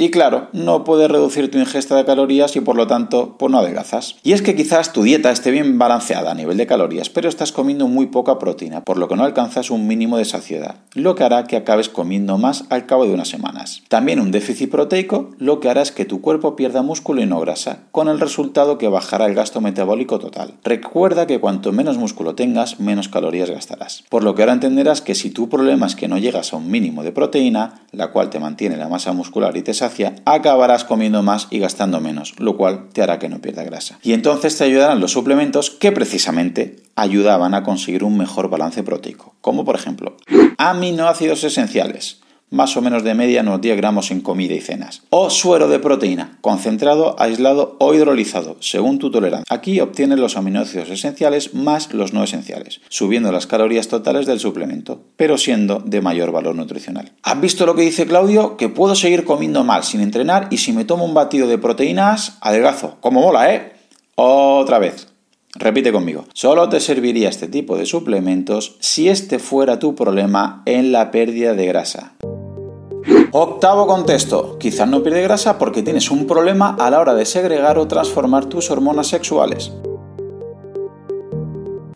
Y 0.00 0.10
claro, 0.10 0.48
no 0.54 0.82
puedes 0.82 1.10
reducir 1.10 1.50
tu 1.50 1.58
ingesta 1.58 1.94
de 1.94 2.06
calorías 2.06 2.56
y 2.56 2.62
por 2.62 2.74
lo 2.74 2.86
tanto, 2.86 3.36
pues 3.38 3.52
no 3.52 3.58
adelgazas. 3.58 4.16
Y 4.22 4.32
es 4.32 4.40
que 4.40 4.56
quizás 4.56 4.94
tu 4.94 5.02
dieta 5.02 5.30
esté 5.30 5.50
bien 5.50 5.78
balanceada 5.78 6.30
a 6.30 6.34
nivel 6.34 6.56
de 6.56 6.66
calorías, 6.66 7.10
pero 7.10 7.28
estás 7.28 7.52
comiendo 7.52 7.86
muy 7.86 8.06
poca 8.06 8.38
proteína, 8.38 8.82
por 8.82 8.96
lo 8.96 9.08
que 9.08 9.16
no 9.16 9.24
alcanzas 9.24 9.70
un 9.70 9.86
mínimo 9.86 10.16
de 10.16 10.24
saciedad, 10.24 10.76
lo 10.94 11.16
que 11.16 11.24
hará 11.24 11.44
que 11.44 11.58
acabes 11.58 11.90
comiendo 11.90 12.38
más 12.38 12.64
al 12.70 12.86
cabo 12.86 13.04
de 13.04 13.12
unas 13.12 13.28
semanas. 13.28 13.82
También 13.88 14.20
un 14.20 14.30
déficit 14.30 14.70
proteico, 14.70 15.32
lo 15.36 15.60
que 15.60 15.68
hará 15.68 15.82
es 15.82 15.92
que 15.92 16.06
tu 16.06 16.22
cuerpo 16.22 16.56
pierda 16.56 16.80
músculo 16.80 17.20
y 17.20 17.26
no 17.26 17.38
grasa, 17.38 17.80
con 17.92 18.08
el 18.08 18.20
resultado 18.20 18.78
que 18.78 18.88
bajará 18.88 19.26
el 19.26 19.34
gasto 19.34 19.60
metabólico 19.60 20.18
total. 20.18 20.54
Recuerda 20.64 21.26
que 21.26 21.40
cuanto 21.40 21.72
menos 21.72 21.98
músculo 21.98 22.34
tengas, 22.34 22.80
menos 22.80 23.10
calorías 23.10 23.50
gastarás. 23.50 24.04
Por 24.08 24.24
lo 24.24 24.34
que 24.34 24.44
ahora 24.44 24.54
entenderás 24.54 25.02
que 25.02 25.14
si 25.14 25.28
tu 25.28 25.50
problema 25.50 25.84
es 25.84 25.94
que 25.94 26.08
no 26.08 26.16
llegas 26.16 26.54
a 26.54 26.56
un 26.56 26.70
mínimo 26.70 27.02
de 27.02 27.12
proteína, 27.12 27.82
la 27.92 28.12
cual 28.12 28.30
te 28.30 28.40
mantiene 28.40 28.78
la 28.78 28.88
masa 28.88 29.12
muscular 29.12 29.54
y 29.58 29.62
te 29.62 29.74
sacia, 29.74 29.89
acabarás 30.24 30.84
comiendo 30.84 31.22
más 31.22 31.48
y 31.50 31.58
gastando 31.58 32.00
menos, 32.00 32.34
lo 32.38 32.56
cual 32.56 32.88
te 32.92 33.02
hará 33.02 33.18
que 33.18 33.28
no 33.28 33.40
pierda 33.40 33.64
grasa. 33.64 33.98
Y 34.02 34.12
entonces 34.12 34.56
te 34.56 34.64
ayudarán 34.64 35.00
los 35.00 35.12
suplementos 35.12 35.70
que 35.70 35.92
precisamente 35.92 36.76
ayudaban 36.96 37.54
a 37.54 37.62
conseguir 37.62 38.04
un 38.04 38.16
mejor 38.16 38.50
balance 38.50 38.82
proteico, 38.82 39.34
como 39.40 39.64
por 39.64 39.76
ejemplo 39.76 40.16
aminoácidos 40.58 41.44
esenciales 41.44 42.19
más 42.50 42.76
o 42.76 42.82
menos 42.82 43.04
de 43.04 43.14
media 43.14 43.42
unos 43.42 43.60
10 43.60 43.76
gramos 43.76 44.10
en 44.10 44.20
comida 44.20 44.54
y 44.54 44.60
cenas. 44.60 45.02
O 45.10 45.30
suero 45.30 45.68
de 45.68 45.78
proteína, 45.78 46.38
concentrado, 46.40 47.16
aislado 47.18 47.76
o 47.78 47.94
hidrolizado, 47.94 48.56
según 48.60 48.98
tu 48.98 49.10
tolerancia. 49.10 49.46
Aquí 49.48 49.80
obtienes 49.80 50.18
los 50.18 50.36
aminoácidos 50.36 50.90
esenciales 50.90 51.54
más 51.54 51.92
los 51.94 52.12
no 52.12 52.24
esenciales, 52.24 52.80
subiendo 52.88 53.32
las 53.32 53.46
calorías 53.46 53.88
totales 53.88 54.26
del 54.26 54.40
suplemento, 54.40 55.00
pero 55.16 55.38
siendo 55.38 55.80
de 55.84 56.00
mayor 56.00 56.32
valor 56.32 56.54
nutricional. 56.54 57.12
¿Has 57.22 57.40
visto 57.40 57.66
lo 57.66 57.74
que 57.74 57.82
dice 57.82 58.06
Claudio? 58.06 58.56
Que 58.56 58.68
puedo 58.68 58.94
seguir 58.94 59.24
comiendo 59.24 59.64
mal 59.64 59.84
sin 59.84 60.00
entrenar 60.00 60.48
y 60.50 60.58
si 60.58 60.72
me 60.72 60.84
tomo 60.84 61.04
un 61.04 61.14
batido 61.14 61.48
de 61.48 61.58
proteínas, 61.58 62.38
adelgazo. 62.40 62.96
Como 63.00 63.20
mola, 63.22 63.54
¿eh? 63.54 63.72
Otra 64.16 64.78
vez. 64.78 65.09
Repite 65.54 65.90
conmigo, 65.90 66.26
solo 66.32 66.68
te 66.68 66.78
serviría 66.78 67.28
este 67.28 67.48
tipo 67.48 67.76
de 67.76 67.84
suplementos 67.84 68.76
si 68.78 69.08
este 69.08 69.40
fuera 69.40 69.80
tu 69.80 69.96
problema 69.96 70.62
en 70.64 70.92
la 70.92 71.10
pérdida 71.10 71.54
de 71.54 71.66
grasa. 71.66 72.12
Octavo 73.32 73.86
contexto. 73.86 74.58
Quizás 74.58 74.88
no 74.88 75.02
pierde 75.02 75.22
grasa 75.22 75.58
porque 75.58 75.82
tienes 75.82 76.10
un 76.10 76.26
problema 76.26 76.76
a 76.78 76.90
la 76.90 77.00
hora 77.00 77.14
de 77.14 77.24
segregar 77.24 77.78
o 77.78 77.88
transformar 77.88 78.46
tus 78.46 78.70
hormonas 78.70 79.08
sexuales. 79.08 79.72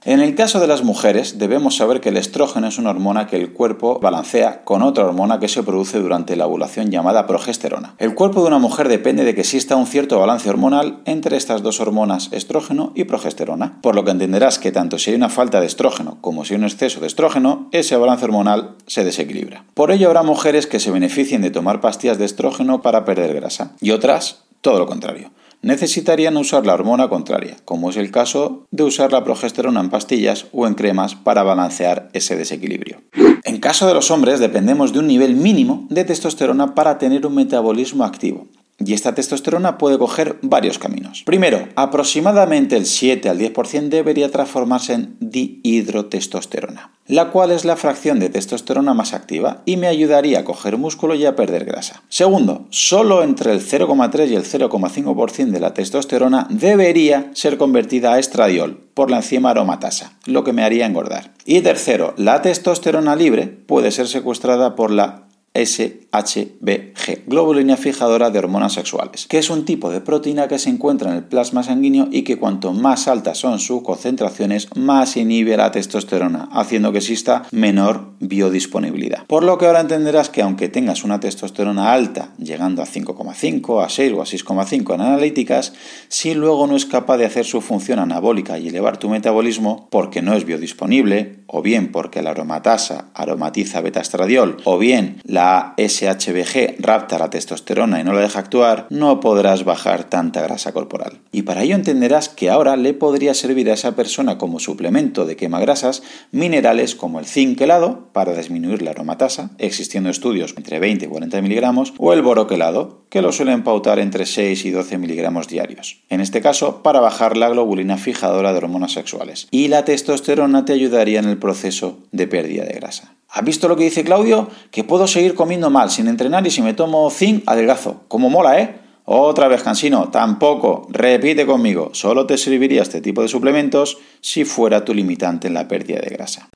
En 0.06 0.20
el 0.20 0.34
caso 0.34 0.60
de 0.60 0.66
las 0.66 0.84
mujeres, 0.84 1.38
debemos 1.38 1.76
saber 1.76 2.02
que 2.02 2.10
el 2.10 2.18
estrógeno 2.18 2.66
es 2.66 2.76
una 2.76 2.90
hormona 2.90 3.26
que 3.26 3.38
el 3.38 3.54
cuerpo 3.54 4.00
balancea 4.00 4.62
con 4.62 4.82
otra 4.82 5.06
hormona 5.06 5.40
que 5.40 5.48
se 5.48 5.62
produce 5.62 5.98
durante 5.98 6.36
la 6.36 6.46
ovulación 6.46 6.90
llamada 6.90 7.26
progesterona. 7.26 7.94
El 7.96 8.14
cuerpo 8.14 8.42
de 8.42 8.48
una 8.48 8.58
mujer 8.58 8.90
depende 8.90 9.24
de 9.24 9.34
que 9.34 9.40
exista 9.40 9.76
un 9.76 9.86
cierto 9.86 10.18
balance 10.20 10.50
hormonal 10.50 10.98
entre 11.06 11.38
estas 11.38 11.62
dos 11.62 11.80
hormonas, 11.80 12.28
estrógeno 12.32 12.92
y 12.94 13.04
progesterona, 13.04 13.78
por 13.80 13.94
lo 13.94 14.04
que 14.04 14.10
entenderás 14.10 14.58
que 14.58 14.72
tanto 14.72 14.98
si 14.98 15.08
hay 15.08 15.16
una 15.16 15.30
falta 15.30 15.62
de 15.62 15.66
estrógeno 15.66 16.18
como 16.20 16.44
si 16.44 16.52
hay 16.52 16.58
un 16.58 16.66
exceso 16.66 17.00
de 17.00 17.06
estrógeno, 17.06 17.70
ese 17.72 17.96
balance 17.96 18.26
hormonal 18.26 18.74
se 18.86 19.04
desequilibra. 19.04 19.64
Por 19.72 19.90
ello 19.90 20.08
habrá 20.08 20.22
mujeres 20.22 20.66
que 20.66 20.80
se 20.80 20.90
beneficien 20.90 21.40
de 21.40 21.50
tomar 21.50 21.80
pastillas 21.80 22.18
de 22.18 22.26
estrógeno 22.26 22.82
para 22.82 23.06
perder 23.06 23.32
grasa 23.32 23.72
y 23.80 23.92
otras 23.92 24.44
todo 24.60 24.78
lo 24.78 24.86
contrario 24.86 25.30
necesitarían 25.64 26.36
usar 26.36 26.66
la 26.66 26.74
hormona 26.74 27.08
contraria, 27.08 27.56
como 27.64 27.90
es 27.90 27.96
el 27.96 28.10
caso 28.10 28.66
de 28.70 28.84
usar 28.84 29.12
la 29.12 29.24
progesterona 29.24 29.80
en 29.80 29.90
pastillas 29.90 30.46
o 30.52 30.66
en 30.66 30.74
cremas 30.74 31.14
para 31.14 31.42
balancear 31.42 32.10
ese 32.12 32.36
desequilibrio. 32.36 33.00
En 33.44 33.58
caso 33.58 33.86
de 33.86 33.94
los 33.94 34.10
hombres 34.10 34.40
dependemos 34.40 34.92
de 34.92 35.00
un 35.00 35.06
nivel 35.06 35.34
mínimo 35.34 35.86
de 35.90 36.04
testosterona 36.04 36.74
para 36.74 36.98
tener 36.98 37.26
un 37.26 37.34
metabolismo 37.34 38.04
activo. 38.04 38.46
Y 38.78 38.92
esta 38.92 39.14
testosterona 39.14 39.78
puede 39.78 39.98
coger 39.98 40.38
varios 40.42 40.78
caminos. 40.78 41.03
Primero, 41.24 41.68
aproximadamente 41.76 42.76
el 42.76 42.86
7 42.86 43.28
al 43.28 43.38
10% 43.38 43.88
debería 43.88 44.30
transformarse 44.30 44.94
en 44.94 45.16
dihidrotestosterona, 45.20 46.92
la 47.06 47.30
cual 47.30 47.50
es 47.50 47.64
la 47.64 47.76
fracción 47.76 48.18
de 48.18 48.28
testosterona 48.28 48.94
más 48.94 49.14
activa 49.14 49.62
y 49.64 49.76
me 49.76 49.86
ayudaría 49.86 50.40
a 50.40 50.44
coger 50.44 50.76
músculo 50.76 51.14
y 51.14 51.24
a 51.26 51.36
perder 51.36 51.64
grasa. 51.64 52.02
Segundo, 52.08 52.66
solo 52.70 53.22
entre 53.22 53.52
el 53.52 53.60
0,3 53.60 54.28
y 54.28 54.34
el 54.34 54.44
0,5% 54.44 55.50
de 55.50 55.60
la 55.60 55.74
testosterona 55.74 56.46
debería 56.50 57.30
ser 57.34 57.58
convertida 57.58 58.14
a 58.14 58.18
estradiol 58.18 58.80
por 58.94 59.10
la 59.10 59.18
enzima 59.18 59.50
aromatasa, 59.50 60.12
lo 60.26 60.44
que 60.44 60.52
me 60.52 60.64
haría 60.64 60.86
engordar. 60.86 61.32
Y 61.44 61.60
tercero, 61.60 62.14
la 62.16 62.42
testosterona 62.42 63.16
libre 63.16 63.46
puede 63.46 63.90
ser 63.90 64.08
secuestrada 64.08 64.76
por 64.76 64.90
la 64.90 65.23
SHBG, 65.54 67.26
globulina 67.26 67.76
fijadora 67.76 68.30
de 68.30 68.40
hormonas 68.40 68.72
sexuales, 68.72 69.26
que 69.28 69.38
es 69.38 69.50
un 69.50 69.64
tipo 69.64 69.88
de 69.90 70.00
proteína 70.00 70.48
que 70.48 70.58
se 70.58 70.68
encuentra 70.68 71.10
en 71.10 71.16
el 71.18 71.24
plasma 71.24 71.62
sanguíneo 71.62 72.08
y 72.10 72.22
que 72.22 72.38
cuanto 72.38 72.72
más 72.72 73.06
altas 73.06 73.38
son 73.38 73.60
sus 73.60 73.82
concentraciones, 73.82 74.68
más 74.74 75.16
inhibe 75.16 75.56
la 75.56 75.70
testosterona, 75.70 76.48
haciendo 76.50 76.90
que 76.90 76.98
exista 76.98 77.44
menor 77.52 78.13
biodisponibilidad. 78.28 79.26
Por 79.26 79.44
lo 79.44 79.58
que 79.58 79.66
ahora 79.66 79.80
entenderás 79.80 80.30
que 80.30 80.42
aunque 80.42 80.68
tengas 80.68 81.04
una 81.04 81.20
testosterona 81.20 81.92
alta, 81.92 82.30
llegando 82.38 82.82
a 82.82 82.86
5,5, 82.86 83.84
a 83.84 83.88
6 83.88 84.12
o 84.12 84.22
a 84.22 84.24
6,5 84.24 84.94
en 84.94 85.00
analíticas, 85.00 85.72
si 86.08 86.34
luego 86.34 86.66
no 86.66 86.76
es 86.76 86.86
capaz 86.86 87.18
de 87.18 87.26
hacer 87.26 87.44
su 87.44 87.60
función 87.60 87.98
anabólica 87.98 88.58
y 88.58 88.68
elevar 88.68 88.96
tu 88.96 89.08
metabolismo 89.08 89.88
porque 89.90 90.22
no 90.22 90.34
es 90.34 90.44
biodisponible, 90.44 91.44
o 91.46 91.62
bien 91.62 91.92
porque 91.92 92.22
la 92.22 92.30
aromatasa 92.30 93.06
aromatiza 93.14 93.80
beta-estradiol, 93.80 94.58
o 94.64 94.78
bien 94.78 95.20
la 95.24 95.74
SHBG 95.76 96.76
rapta 96.80 97.18
la 97.18 97.30
testosterona 97.30 98.00
y 98.00 98.04
no 98.04 98.12
la 98.12 98.22
deja 98.22 98.40
actuar, 98.40 98.86
no 98.90 99.20
podrás 99.20 99.64
bajar 99.64 100.04
tanta 100.04 100.42
grasa 100.42 100.72
corporal. 100.72 101.20
Y 101.32 101.42
para 101.42 101.62
ello 101.62 101.74
entenderás 101.74 102.28
que 102.28 102.50
ahora 102.50 102.76
le 102.76 102.94
podría 102.94 103.34
servir 103.34 103.70
a 103.70 103.74
esa 103.74 103.94
persona 103.94 104.38
como 104.38 104.58
suplemento 104.58 105.26
de 105.26 105.36
quemagrasas 105.36 106.02
minerales 106.32 106.94
como 106.94 107.18
el 107.18 107.26
zinc 107.26 107.60
helado 107.60 108.08
para 108.14 108.34
disminuir 108.34 108.80
la 108.80 108.92
aromatasa, 108.92 109.50
existiendo 109.58 110.08
estudios 110.08 110.54
entre 110.56 110.78
20 110.78 111.04
y 111.04 111.08
40 111.08 111.42
miligramos, 111.42 111.92
o 111.98 112.14
el 112.14 112.22
boroquelado, 112.22 113.04
que 113.10 113.20
lo 113.20 113.32
suelen 113.32 113.64
pautar 113.64 113.98
entre 113.98 114.24
6 114.24 114.64
y 114.64 114.70
12 114.70 114.96
miligramos 114.96 115.48
diarios. 115.48 116.00
En 116.08 116.22
este 116.22 116.40
caso, 116.40 116.82
para 116.82 117.00
bajar 117.00 117.36
la 117.36 117.50
globulina 117.50 117.98
fijadora 117.98 118.52
de 118.52 118.58
hormonas 118.58 118.92
sexuales. 118.92 119.48
Y 119.50 119.68
la 119.68 119.84
testosterona 119.84 120.64
te 120.64 120.72
ayudaría 120.72 121.18
en 121.18 121.28
el 121.28 121.36
proceso 121.36 121.98
de 122.12 122.26
pérdida 122.26 122.64
de 122.64 122.72
grasa. 122.72 123.16
¿Has 123.28 123.44
visto 123.44 123.68
lo 123.68 123.76
que 123.76 123.84
dice 123.84 124.04
Claudio? 124.04 124.48
Que 124.70 124.84
puedo 124.84 125.08
seguir 125.08 125.34
comiendo 125.34 125.68
mal 125.68 125.90
sin 125.90 126.06
entrenar 126.06 126.46
y 126.46 126.50
si 126.50 126.62
me 126.62 126.72
tomo 126.72 127.10
zinc, 127.10 127.42
adelgazo. 127.46 128.04
Como 128.06 128.30
mola, 128.30 128.60
¿eh? 128.60 128.76
Otra 129.06 129.48
vez, 129.48 129.62
Cansino, 129.62 130.08
tampoco. 130.08 130.86
Repite 130.88 131.44
conmigo. 131.44 131.90
Solo 131.92 132.26
te 132.26 132.38
serviría 132.38 132.82
este 132.82 133.00
tipo 133.00 133.22
de 133.22 133.28
suplementos 133.28 133.98
si 134.20 134.44
fuera 134.44 134.84
tu 134.84 134.94
limitante 134.94 135.48
en 135.48 135.54
la 135.54 135.68
pérdida 135.68 136.00
de 136.00 136.10
grasa. 136.10 136.48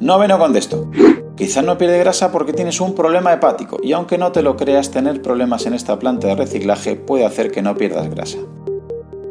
Noveno 0.00 0.38
contesto. 0.38 0.88
Quizás 1.36 1.64
no 1.64 1.76
pierde 1.76 1.98
grasa 1.98 2.30
porque 2.30 2.52
tienes 2.52 2.80
un 2.80 2.94
problema 2.94 3.32
hepático 3.32 3.78
y 3.82 3.92
aunque 3.92 4.16
no 4.16 4.30
te 4.30 4.42
lo 4.42 4.56
creas, 4.56 4.92
tener 4.92 5.22
problemas 5.22 5.66
en 5.66 5.74
esta 5.74 5.98
planta 5.98 6.28
de 6.28 6.36
reciclaje 6.36 6.94
puede 6.94 7.24
hacer 7.24 7.50
que 7.50 7.62
no 7.62 7.76
pierdas 7.76 8.08
grasa. 8.08 8.38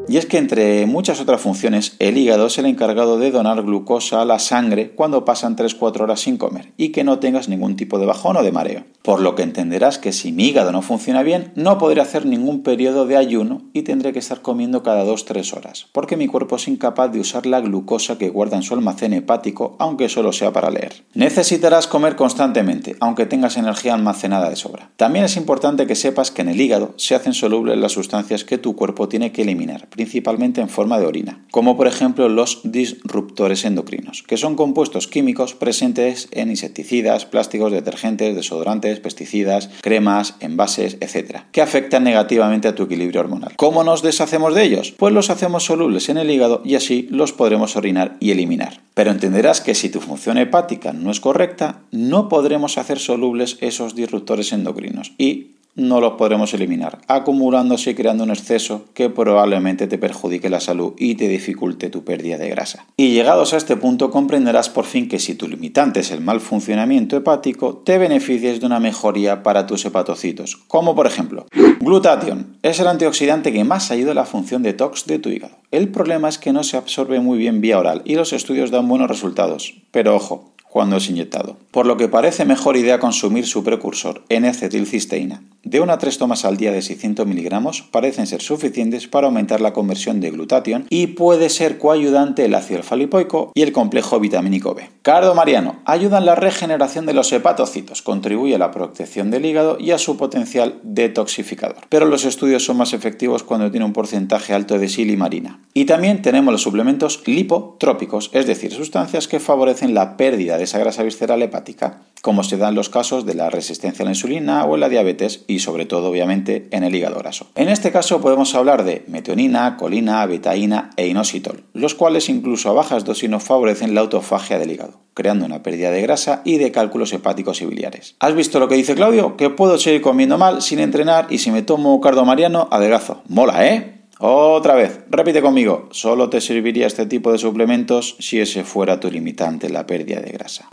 Y 0.10 0.16
es 0.16 0.26
que 0.26 0.38
entre 0.38 0.86
muchas 0.86 1.20
otras 1.20 1.42
funciones, 1.42 1.98
el 2.00 2.18
hígado 2.18 2.48
es 2.48 2.58
el 2.58 2.66
encargado 2.66 3.20
de 3.20 3.30
donar 3.30 3.62
glucosa 3.64 4.22
a 4.22 4.26
la 4.26 4.40
sangre 4.40 4.92
cuando 4.92 5.26
pasan 5.26 5.58
3-4 5.58 6.00
horas 6.00 6.22
sin 6.22 6.38
comer 6.38 6.72
y 6.78 6.90
que 6.90 7.04
no 7.04 7.20
tengas 7.20 7.50
ningún 7.50 7.76
tipo 7.76 8.00
de 8.00 8.06
bajón 8.06 8.38
o 8.38 8.44
de 8.44 8.54
mareo. 8.54 8.86
Por 9.02 9.20
lo 9.20 9.36
que 9.36 9.44
entenderás 9.44 9.98
que 9.98 10.14
si 10.14 10.32
mi 10.32 10.46
hígado 10.46 10.72
no 10.72 10.82
funciona 10.82 11.24
bien, 11.24 11.52
no 11.56 11.78
podré 11.78 12.00
hacer 12.00 12.26
ningún 12.26 12.64
periodo 12.64 13.06
de 13.06 13.18
ayuno 13.18 13.64
y 13.74 13.82
tendré 13.82 14.14
que 14.14 14.20
estar 14.20 14.42
comiendo 14.42 14.82
cada 14.82 15.06
2-3 15.06 15.58
horas, 15.58 15.88
porque 15.92 16.16
mi 16.16 16.28
cuerpo 16.28 16.56
es 16.56 16.70
incapaz 16.70 17.12
de 17.12 17.20
usar 17.20 17.46
la 17.46 17.60
glucosa 17.60 18.18
que 18.18 18.30
guarda 18.30 18.56
en 18.56 18.64
su 18.64 18.74
almacén 18.74 19.12
hepático, 19.12 19.76
aunque 19.80 20.08
solo 20.08 20.32
sea 20.32 20.54
para 20.54 20.72
leer. 20.72 21.04
Necesitarás 21.16 21.88
comer 21.88 22.16
constantemente, 22.16 22.96
aunque 23.02 23.26
tengas 23.26 23.58
energía 23.58 23.94
almacenada 23.94 24.50
de 24.50 24.56
sobra. 24.56 24.90
También 24.96 25.26
es 25.26 25.36
importante 25.36 25.86
que 25.86 25.96
sepas 25.96 26.32
que 26.32 26.44
en 26.44 26.50
el 26.50 26.62
hígado 26.62 26.94
se 26.96 27.16
hacen 27.16 27.34
solubles 27.34 27.78
las 27.78 27.92
sustancias 27.92 28.46
que 28.46 28.58
tu 28.58 28.76
cuerpo 28.76 29.10
tiene 29.10 29.34
que 29.34 29.42
eliminar 29.42 29.88
principalmente 29.98 30.62
en 30.62 30.70
forma 30.70 31.00
de 31.00 31.08
orina, 31.08 31.44
como 31.50 31.76
por 31.76 31.88
ejemplo 31.88 32.30
los 32.30 32.62
disruptores 32.64 33.66
endocrinos, 33.66 34.22
que 34.22 34.38
son 34.38 34.56
compuestos 34.56 35.08
químicos 35.08 35.56
presentes 35.56 36.30
en 36.32 36.52
insecticidas, 36.52 37.26
plásticos, 37.26 37.72
detergentes, 37.72 38.36
desodorantes, 38.36 39.00
pesticidas, 39.00 39.72
cremas, 39.82 40.36
envases, 40.40 40.98
etc., 41.02 41.42
que 41.52 41.62
afectan 41.62 42.04
negativamente 42.04 42.68
a 42.68 42.76
tu 42.76 42.84
equilibrio 42.84 43.22
hormonal. 43.22 43.56
¿Cómo 43.56 43.84
nos 43.84 44.04
deshacemos 44.04 44.54
de 44.54 44.64
ellos? 44.64 44.94
Pues 44.96 45.14
los 45.14 45.32
hacemos 45.32 45.66
solubles 45.66 46.10
en 46.10 46.20
el 46.20 46.30
hígado 46.30 46.62
y 46.64 46.76
así 46.76 47.08
los 47.10 47.34
podremos 47.34 47.76
orinar 47.76 48.18
y 48.20 48.30
eliminar. 48.30 48.82
Pero 48.94 49.10
entenderás 49.10 49.62
que 49.62 49.74
si 49.74 49.90
tu 49.90 50.00
función 50.00 50.38
hepática 50.38 50.94
no 50.94 51.10
es 51.10 51.20
correcta, 51.20 51.80
no 51.92 52.30
podremos 52.30 52.78
hacer 52.78 53.00
solubles 53.00 53.58
esos 53.62 53.96
disruptores 53.96 54.54
endocrinos 54.54 55.14
y 55.18 55.57
no 55.78 56.02
los 56.02 56.14
podremos 56.14 56.54
eliminar, 56.54 57.00
acumulándose 57.08 57.92
y 57.92 57.96
creando 57.96 58.26
un 58.26 58.32
exceso 58.32 58.86
que 58.94 59.10
probablemente 59.10 59.88
te 59.88 59.98
perjudique 59.98 60.50
la 60.50 60.60
salud 60.60 60.94
y 60.98 61.16
te 61.16 61.30
dificulte 61.30 61.90
tu 61.90 62.04
pérdida 62.04 62.38
de 62.38 62.50
grasa. 62.50 62.86
Y 62.98 63.12
llegados 63.12 63.54
a 63.54 63.58
este 63.58 63.78
punto 63.78 64.12
comprenderás 64.12 64.70
por 64.70 64.86
fin 64.86 65.08
que 65.08 65.20
si 65.20 65.36
tu 65.36 65.48
limitante 65.48 66.02
es 66.02 66.12
el 66.12 66.22
mal 66.22 66.42
funcionamiento 66.42 67.16
hepático, 67.16 67.78
te 67.78 67.98
beneficias 67.98 68.60
de 68.60 68.66
una 68.66 68.80
mejoría 68.80 69.44
para 69.44 69.68
tus 69.68 69.86
hepatocitos, 69.86 70.58
como 70.68 70.96
por 70.96 71.08
ejemplo, 71.08 71.46
glutatión 71.80 72.58
es 72.64 72.80
el 72.80 72.88
antioxidante 72.88 73.54
que 73.54 73.64
más 73.64 73.92
ayuda 73.92 74.12
a 74.12 74.16
la 74.16 74.26
función 74.26 74.64
detox 74.64 75.06
de 75.06 75.20
tu 75.20 75.30
hígado. 75.30 75.56
El 75.70 75.90
problema 75.90 76.28
es 76.28 76.38
que 76.38 76.54
no 76.54 76.64
se 76.64 76.78
absorbe 76.78 77.20
muy 77.20 77.38
bien 77.38 77.62
vía 77.62 77.78
oral 77.78 78.02
y 78.04 78.16
los 78.16 78.34
estudios 78.34 78.72
dan 78.72 78.88
buenos 78.88 79.10
resultados, 79.10 79.76
pero 79.92 80.16
ojo, 80.16 80.54
cuando 80.70 80.98
es 80.98 81.10
inyectado, 81.10 81.58
por 81.72 81.86
lo 81.86 81.98
que 81.98 82.08
parece 82.08 82.46
mejor 82.46 82.78
idea 82.78 83.00
consumir 83.00 83.46
su 83.46 83.64
precursor, 83.64 84.24
N-acetilcisteína. 84.30 85.44
De 85.64 85.82
una 85.82 85.94
a 85.94 85.98
tres 85.98 86.18
tomas 86.18 86.46
al 86.46 86.58
día 86.58 86.72
de 86.72 86.82
600 86.82 87.26
miligramos 87.28 87.82
parecen 87.82 88.28
ser 88.28 88.42
suficientes 88.42 89.08
para 89.08 89.28
aumentar 89.28 89.60
la 89.60 89.74
conversión 89.74 90.22
de 90.22 90.32
glutatión 90.32 90.86
y 90.90 91.08
puede 91.08 91.50
ser 91.50 91.78
coayudante 91.78 92.46
el 92.46 92.56
ácido 92.56 92.80
alfa-lipoico 92.80 93.52
y 93.54 93.64
el 93.64 93.72
complejo 93.72 94.20
vitamínico 94.20 94.76
B. 94.76 94.90
Cardo 95.08 95.34
Mariano 95.36 95.78
ayuda 95.86 96.18
en 96.18 96.26
la 96.26 96.36
regeneración 96.36 97.06
de 97.06 97.14
los 97.14 97.32
hepatocitos, 97.32 98.02
contribuye 98.02 98.56
a 98.56 98.58
la 98.58 98.72
protección 98.72 99.32
del 99.32 99.46
hígado 99.46 99.78
y 99.80 99.92
a 99.92 100.00
su 100.00 100.18
potencial 100.18 100.82
detoxificador. 100.84 101.78
Pero 101.88 102.08
los 102.08 102.26
estudios 102.26 102.66
son 102.66 102.76
más 102.76 102.92
efectivos 102.92 103.42
cuando 103.44 103.72
tiene 103.72 103.86
un 103.86 103.94
porcentaje 103.94 104.54
alto 104.54 104.78
de 104.78 104.90
silimarina. 104.90 105.62
Y 105.74 105.86
también 105.86 106.22
tenemos 106.22 106.52
los 106.52 106.62
suplementos 106.62 107.24
lipotrópicos, 107.26 108.32
es 108.34 108.48
decir, 108.48 108.74
sustancias 108.74 109.30
que 109.30 109.40
favorecen 109.40 109.94
la 109.94 110.18
pérdida 110.18 110.58
de 110.58 110.66
esa 110.66 110.80
grasa 110.80 111.04
visceral 111.04 111.42
hepática, 111.42 112.02
como 112.22 112.44
se 112.44 112.58
da 112.58 112.68
en 112.68 112.76
los 112.76 112.90
casos 112.90 113.26
de 113.26 113.36
la 113.36 113.50
resistencia 113.50 114.04
a 114.04 114.06
la 114.06 114.12
insulina 114.12 114.66
o 114.66 114.76
en 114.76 114.82
la 114.82 114.90
diabetes 114.90 115.46
y 115.48 115.60
sobre 115.60 115.86
todo 115.86 116.10
obviamente 116.10 116.68
en 116.72 116.84
el 116.84 116.94
hígado 116.94 117.20
graso. 117.20 117.48
En 117.56 117.70
este 117.70 117.94
caso 117.94 118.20
podemos 118.20 118.54
hablar 118.56 118.84
de 118.84 119.06
metionina, 119.08 119.78
colina, 119.78 120.26
betaína 120.26 120.90
e 120.98 121.08
inositol, 121.08 121.64
los 121.74 121.96
cuales 121.96 122.28
incluso 122.28 122.70
a 122.70 122.74
bajas 122.74 123.06
dosis 123.06 123.30
no 123.30 123.40
favorecen 123.40 123.96
la 123.96 124.02
autofagia 124.02 124.60
del 124.60 124.72
hígado, 124.72 124.97
creando 125.14 125.46
una 125.46 125.64
pérdida 125.64 125.92
de 125.92 126.02
grasa 126.02 126.42
y 126.46 126.58
de 126.58 126.72
cálculos 126.72 127.12
hepáticos 127.12 127.62
y 127.62 127.66
biliares. 127.66 128.16
¿Has 128.20 128.36
visto 128.36 128.60
lo 128.60 128.68
que 128.68 128.76
dice 128.76 128.96
Claudio? 128.96 129.36
Que 129.36 129.50
puedo 129.50 129.78
seguir 129.78 130.02
comiendo 130.02 130.38
mal 130.38 130.62
sin 130.62 130.80
entrenar 130.80 131.28
y 131.30 131.40
si 131.40 131.52
me 131.52 131.64
tomo 131.64 132.00
cardo 132.02 132.24
mariano, 132.24 132.68
adelgazo. 132.72 133.24
Mola, 133.28 133.66
¿eh? 133.68 133.98
Otra 134.20 134.74
vez, 134.74 135.02
repite 135.10 135.42
conmigo, 135.42 135.90
solo 135.92 136.30
te 136.30 136.42
serviría 136.42 136.88
este 136.88 137.06
tipo 137.06 137.32
de 137.32 137.38
suplementos 137.38 138.16
si 138.20 138.40
ese 138.40 138.64
fuera 138.64 139.00
tu 139.00 139.12
limitante 139.12 139.70
la 139.70 139.86
pérdida 139.86 140.22
de 140.22 140.32
grasa. 140.32 140.70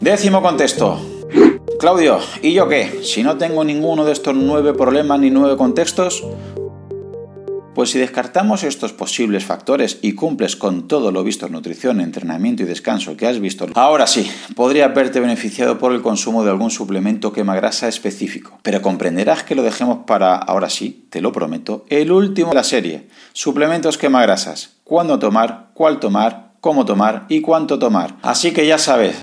Décimo 0.00 0.40
contexto. 0.40 1.00
Claudio, 1.80 2.18
¿y 2.42 2.52
yo 2.52 2.68
qué? 2.68 3.00
Si 3.02 3.22
no 3.22 3.38
tengo 3.38 3.64
ninguno 3.64 4.04
de 4.04 4.12
estos 4.12 4.34
nueve 4.34 4.72
problemas 4.72 5.18
ni 5.18 5.30
nueve 5.30 5.56
contextos, 5.56 6.24
Pues 7.78 7.90
si 7.90 8.00
descartamos 8.00 8.64
estos 8.64 8.92
posibles 8.92 9.44
factores 9.44 10.00
y 10.02 10.14
cumples 10.14 10.56
con 10.56 10.88
todo 10.88 11.12
lo 11.12 11.22
visto 11.22 11.46
en 11.46 11.52
nutrición, 11.52 12.00
entrenamiento 12.00 12.64
y 12.64 12.66
descanso 12.66 13.16
que 13.16 13.28
has 13.28 13.38
visto, 13.38 13.68
ahora 13.76 14.08
sí, 14.08 14.28
podrías 14.56 14.92
verte 14.92 15.20
beneficiado 15.20 15.78
por 15.78 15.92
el 15.92 16.02
consumo 16.02 16.42
de 16.42 16.50
algún 16.50 16.72
suplemento 16.72 17.32
quema 17.32 17.54
grasa 17.54 17.86
específico. 17.86 18.58
Pero 18.64 18.82
comprenderás 18.82 19.44
que 19.44 19.54
lo 19.54 19.62
dejemos 19.62 19.98
para, 20.08 20.34
ahora 20.34 20.70
sí, 20.70 21.06
te 21.08 21.20
lo 21.20 21.30
prometo, 21.30 21.86
el 21.88 22.10
último 22.10 22.48
de 22.48 22.56
la 22.56 22.64
serie. 22.64 23.06
Suplementos 23.32 23.96
quema 23.96 24.22
grasas. 24.22 24.70
Cuándo 24.82 25.20
tomar, 25.20 25.68
cuál 25.72 26.00
tomar, 26.00 26.54
cómo 26.60 26.84
tomar 26.84 27.26
y 27.28 27.42
cuánto 27.42 27.78
tomar. 27.78 28.16
Así 28.22 28.50
que 28.50 28.66
ya 28.66 28.78
sabes, 28.78 29.22